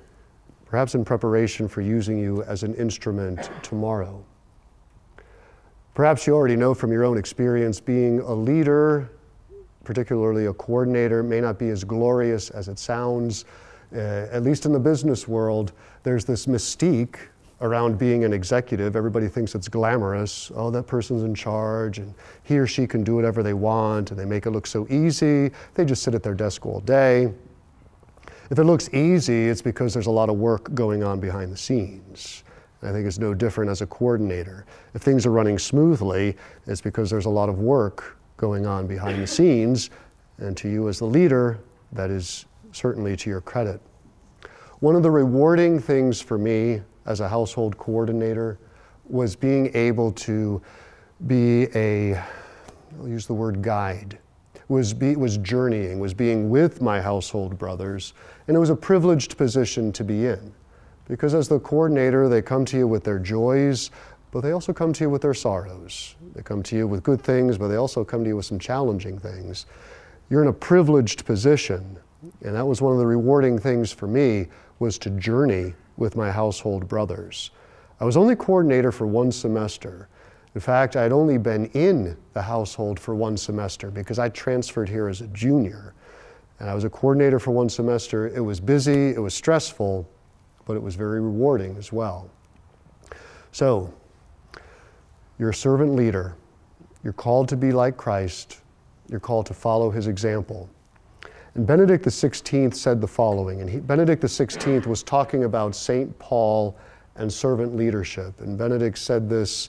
perhaps 0.64 0.94
in 0.94 1.04
preparation 1.04 1.68
for 1.68 1.82
using 1.82 2.18
you 2.18 2.42
as 2.44 2.62
an 2.62 2.74
instrument 2.76 3.50
tomorrow. 3.62 4.24
Perhaps 5.92 6.26
you 6.26 6.34
already 6.34 6.56
know 6.56 6.72
from 6.72 6.90
your 6.90 7.04
own 7.04 7.18
experience 7.18 7.80
being 7.80 8.20
a 8.20 8.32
leader, 8.32 9.10
particularly 9.84 10.46
a 10.46 10.54
coordinator, 10.54 11.22
may 11.22 11.42
not 11.42 11.58
be 11.58 11.68
as 11.68 11.84
glorious 11.84 12.48
as 12.48 12.68
it 12.68 12.78
sounds. 12.78 13.44
Uh, 13.94 14.28
at 14.32 14.42
least 14.42 14.64
in 14.64 14.72
the 14.72 14.80
business 14.80 15.28
world, 15.28 15.72
there's 16.04 16.24
this 16.24 16.46
mystique 16.46 17.18
around 17.60 17.98
being 17.98 18.24
an 18.24 18.32
executive. 18.32 18.94
Everybody 18.94 19.28
thinks 19.28 19.54
it's 19.54 19.68
glamorous. 19.68 20.52
Oh, 20.54 20.70
that 20.70 20.84
person's 20.84 21.22
in 21.22 21.34
charge, 21.34 21.98
and 21.98 22.14
he 22.44 22.58
or 22.58 22.66
she 22.66 22.86
can 22.86 23.02
do 23.02 23.14
whatever 23.14 23.42
they 23.42 23.54
want, 23.54 24.10
and 24.10 24.18
they 24.18 24.24
make 24.24 24.46
it 24.46 24.50
look 24.50 24.66
so 24.66 24.86
easy. 24.88 25.50
They 25.74 25.84
just 25.84 26.02
sit 26.02 26.14
at 26.14 26.22
their 26.22 26.34
desk 26.34 26.64
all 26.66 26.80
day. 26.80 27.32
If 28.50 28.58
it 28.58 28.64
looks 28.64 28.88
easy, 28.94 29.48
it's 29.48 29.60
because 29.60 29.92
there's 29.92 30.06
a 30.06 30.10
lot 30.10 30.30
of 30.30 30.36
work 30.36 30.72
going 30.74 31.02
on 31.02 31.20
behind 31.20 31.52
the 31.52 31.56
scenes. 31.56 32.44
I 32.82 32.92
think 32.92 33.06
it's 33.06 33.18
no 33.18 33.34
different 33.34 33.70
as 33.70 33.82
a 33.82 33.86
coordinator. 33.86 34.64
If 34.94 35.02
things 35.02 35.26
are 35.26 35.32
running 35.32 35.58
smoothly, 35.58 36.36
it's 36.66 36.80
because 36.80 37.10
there's 37.10 37.26
a 37.26 37.30
lot 37.30 37.48
of 37.48 37.58
work 37.58 38.16
going 38.36 38.66
on 38.66 38.86
behind 38.86 39.20
the 39.20 39.26
scenes, 39.26 39.90
and 40.38 40.56
to 40.56 40.68
you 40.68 40.88
as 40.88 41.00
the 41.00 41.04
leader, 41.04 41.58
that 41.92 42.08
is 42.08 42.46
certainly 42.70 43.16
to 43.16 43.28
your 43.28 43.40
credit. 43.40 43.80
One 44.78 44.94
of 44.94 45.02
the 45.02 45.10
rewarding 45.10 45.80
things 45.80 46.20
for 46.20 46.38
me 46.38 46.82
as 47.08 47.20
a 47.20 47.28
household 47.28 47.76
coordinator 47.78 48.58
was 49.08 49.34
being 49.34 49.74
able 49.74 50.12
to 50.12 50.62
be 51.26 51.66
a, 51.74 52.14
I'll 52.98 53.08
use 53.08 53.26
the 53.26 53.34
word 53.34 53.62
guide, 53.62 54.18
was, 54.68 54.92
be, 54.92 55.16
was 55.16 55.38
journeying, 55.38 55.98
was 55.98 56.12
being 56.12 56.50
with 56.50 56.82
my 56.82 57.00
household 57.00 57.58
brothers, 57.58 58.12
and 58.46 58.56
it 58.56 58.60
was 58.60 58.68
a 58.68 58.76
privileged 58.76 59.38
position 59.38 59.90
to 59.92 60.04
be 60.04 60.26
in. 60.26 60.52
Because 61.08 61.34
as 61.34 61.48
the 61.48 61.58
coordinator, 61.58 62.28
they 62.28 62.42
come 62.42 62.66
to 62.66 62.76
you 62.76 62.86
with 62.86 63.02
their 63.02 63.18
joys, 63.18 63.90
but 64.30 64.42
they 64.42 64.52
also 64.52 64.74
come 64.74 64.92
to 64.92 65.04
you 65.04 65.10
with 65.10 65.22
their 65.22 65.32
sorrows. 65.32 66.14
They 66.34 66.42
come 66.42 66.62
to 66.64 66.76
you 66.76 66.86
with 66.86 67.02
good 67.02 67.22
things, 67.22 67.56
but 67.56 67.68
they 67.68 67.76
also 67.76 68.04
come 68.04 68.22
to 68.24 68.28
you 68.28 68.36
with 68.36 68.44
some 68.44 68.58
challenging 68.58 69.18
things. 69.18 69.64
You're 70.28 70.42
in 70.42 70.48
a 70.48 70.52
privileged 70.52 71.24
position, 71.24 71.98
and 72.44 72.54
that 72.54 72.66
was 72.66 72.82
one 72.82 72.92
of 72.92 72.98
the 72.98 73.06
rewarding 73.06 73.58
things 73.58 73.90
for 73.90 74.06
me 74.06 74.48
was 74.78 74.98
to 74.98 75.10
journey 75.10 75.72
with 75.98 76.16
my 76.16 76.30
household 76.30 76.88
brothers. 76.88 77.50
I 78.00 78.04
was 78.04 78.16
only 78.16 78.36
coordinator 78.36 78.92
for 78.92 79.06
one 79.06 79.30
semester. 79.30 80.08
In 80.54 80.60
fact, 80.60 80.96
I 80.96 81.02
had 81.02 81.12
only 81.12 81.36
been 81.36 81.66
in 81.66 82.16
the 82.32 82.42
household 82.42 82.98
for 82.98 83.14
one 83.14 83.36
semester 83.36 83.90
because 83.90 84.18
I 84.18 84.28
transferred 84.30 84.88
here 84.88 85.08
as 85.08 85.20
a 85.20 85.26
junior. 85.28 85.94
And 86.60 86.70
I 86.70 86.74
was 86.74 86.84
a 86.84 86.90
coordinator 86.90 87.38
for 87.38 87.50
one 87.50 87.68
semester. 87.68 88.28
It 88.28 88.40
was 88.40 88.60
busy, 88.60 89.10
it 89.10 89.20
was 89.20 89.34
stressful, 89.34 90.08
but 90.64 90.74
it 90.74 90.82
was 90.82 90.94
very 90.94 91.20
rewarding 91.20 91.76
as 91.76 91.92
well. 91.92 92.30
So, 93.52 93.92
you're 95.38 95.50
a 95.50 95.54
servant 95.54 95.94
leader. 95.94 96.34
You're 97.04 97.12
called 97.12 97.48
to 97.48 97.56
be 97.56 97.72
like 97.72 97.96
Christ. 97.96 98.60
You're 99.08 99.20
called 99.20 99.46
to 99.46 99.54
follow 99.54 99.90
his 99.90 100.06
example. 100.06 100.68
And 101.58 101.66
Benedict 101.66 102.04
XVI 102.04 102.72
said 102.72 103.00
the 103.00 103.08
following, 103.08 103.60
and 103.60 103.68
he, 103.68 103.80
Benedict 103.80 104.22
XVI 104.22 104.86
was 104.86 105.02
talking 105.02 105.42
about 105.42 105.74
St. 105.74 106.16
Paul 106.20 106.76
and 107.16 107.32
servant 107.32 107.74
leadership. 107.74 108.40
And 108.40 108.56
Benedict 108.56 108.96
said 108.96 109.28
this 109.28 109.68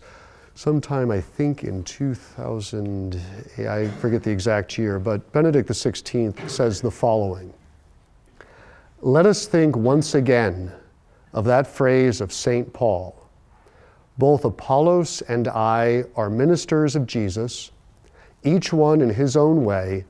sometime, 0.54 1.10
I 1.10 1.20
think, 1.20 1.64
in 1.64 1.84
2000, 1.84 3.20
I 3.68 3.88
forget 3.88 4.22
the 4.22 4.30
exact 4.30 4.78
year, 4.78 5.00
but 5.00 5.32
Benedict 5.32 5.68
XVI 5.68 6.48
says 6.48 6.80
the 6.80 6.92
following 6.92 7.52
Let 9.02 9.26
us 9.26 9.48
think 9.48 9.76
once 9.76 10.14
again 10.14 10.72
of 11.34 11.44
that 11.46 11.66
phrase 11.66 12.22
of 12.22 12.32
St. 12.32 12.72
Paul. 12.72 13.16
Both 14.20 14.46
Apollos 14.46 15.24
and 15.24 15.48
I 15.48 16.04
are 16.16 16.30
ministers 16.30 16.96
of 16.96 17.08
Jesus, 17.08 17.72
each 18.44 18.72
one 18.72 19.02
in 19.02 19.10
his 19.10 19.36
own 19.36 19.66
way, 19.66 20.06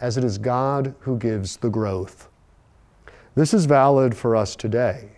as 0.00 0.16
it 0.16 0.24
is 0.24 0.38
God 0.38 0.94
who 1.00 1.18
gives 1.18 1.56
the 1.56 1.70
growth. 1.70 2.28
This 3.34 3.52
is 3.52 3.66
valid 3.66 4.16
for 4.16 4.36
us 4.36 4.56
today. 4.56 5.10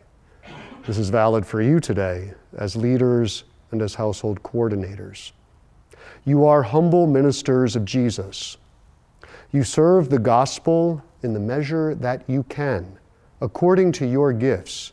This 0.87 0.99
is 0.99 1.11
valid 1.11 1.45
for 1.47 1.61
you 1.61 1.81
today 1.81 2.33
as 2.57 2.75
leaders 2.75 3.45
and 3.71 3.83
as 3.83 3.95
household 3.95 4.43
coordinators. 4.43 5.33
You 6.25 6.45
are 6.45 6.63
humble 6.63 7.07
ministers 7.07 7.77
of 7.77 7.85
Jesus. 7.85 8.57
You 9.53 9.65
serve 9.65 10.11
the 10.11 10.19
gospel 10.19 11.03
in 11.23 11.33
the 11.33 11.41
measure 11.41 11.95
that 11.97 12.29
you 12.29 12.43
can, 12.45 12.99
according 13.41 13.93
to 13.93 14.07
your 14.07 14.33
gifts. 14.33 14.93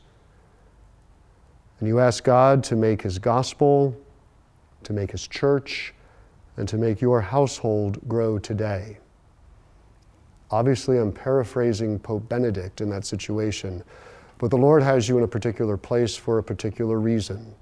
And 1.80 1.88
you 1.88 2.00
ask 2.00 2.24
God 2.24 2.64
to 2.66 2.76
make 2.76 3.02
His 3.02 3.20
gospel, 3.20 3.96
to 4.84 4.94
make 4.94 5.12
His 5.12 5.28
church, 5.28 5.94
and 6.58 6.68
to 6.70 6.78
make 6.78 7.02
your 7.02 7.22
household 7.22 8.00
grow 8.08 8.40
today. 8.40 8.98
Obviously, 10.52 10.98
I'm 10.98 11.12
paraphrasing 11.12 12.00
Pope 12.00 12.30
Benedict 12.30 12.82
in 12.82 12.90
that 12.90 13.06
situation, 13.06 13.84
but 14.38 14.52
the 14.52 14.58
Lord 14.58 14.84
has 14.84 15.10
you 15.10 15.18
in 15.18 15.24
a 15.24 15.28
particular 15.28 15.78
place 15.78 16.16
for 16.16 16.38
a 16.38 16.44
particular 16.44 17.00
reason. 17.00 17.54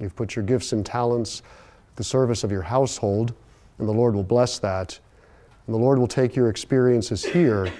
You've 0.00 0.16
put 0.16 0.34
your 0.34 0.44
gifts 0.44 0.72
and 0.72 0.84
talents 0.84 1.42
at 1.90 1.96
the 1.96 2.04
service 2.04 2.42
of 2.42 2.50
your 2.50 2.62
household, 2.62 3.34
and 3.78 3.88
the 3.88 3.92
Lord 3.92 4.14
will 4.14 4.24
bless 4.24 4.58
that. 4.58 4.98
And 5.66 5.74
the 5.74 5.78
Lord 5.78 5.98
will 5.98 6.08
take 6.08 6.34
your 6.34 6.48
experiences 6.48 7.24
here, 7.24 7.72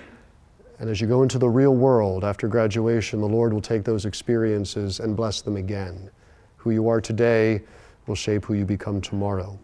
and 0.78 0.88
as 0.88 1.00
you 1.00 1.06
go 1.06 1.22
into 1.22 1.38
the 1.38 1.48
real 1.48 1.74
world 1.74 2.24
after 2.24 2.48
graduation, 2.48 3.20
the 3.20 3.28
Lord 3.28 3.52
will 3.52 3.60
take 3.60 3.84
those 3.84 4.06
experiences 4.06 5.00
and 5.00 5.16
bless 5.16 5.40
them 5.40 5.56
again. 5.56 6.10
Who 6.56 6.70
you 6.70 6.88
are 6.88 7.00
today 7.00 7.62
will 8.06 8.14
shape 8.14 8.44
who 8.44 8.54
you 8.54 8.64
become 8.64 9.00
tomorrow. 9.00 9.58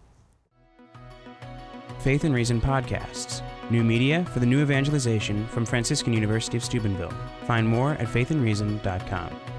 Faith 1.99 2.23
and 2.23 2.33
Reason 2.33 2.59
podcasts. 2.59 3.41
New 3.71 3.85
media 3.85 4.25
for 4.25 4.41
the 4.41 4.45
new 4.45 4.61
evangelization 4.61 5.47
from 5.47 5.65
Franciscan 5.65 6.11
University 6.11 6.57
of 6.57 6.63
Steubenville. 6.63 7.13
Find 7.47 7.65
more 7.65 7.91
at 7.93 8.07
faithandreason.com. 8.07 9.50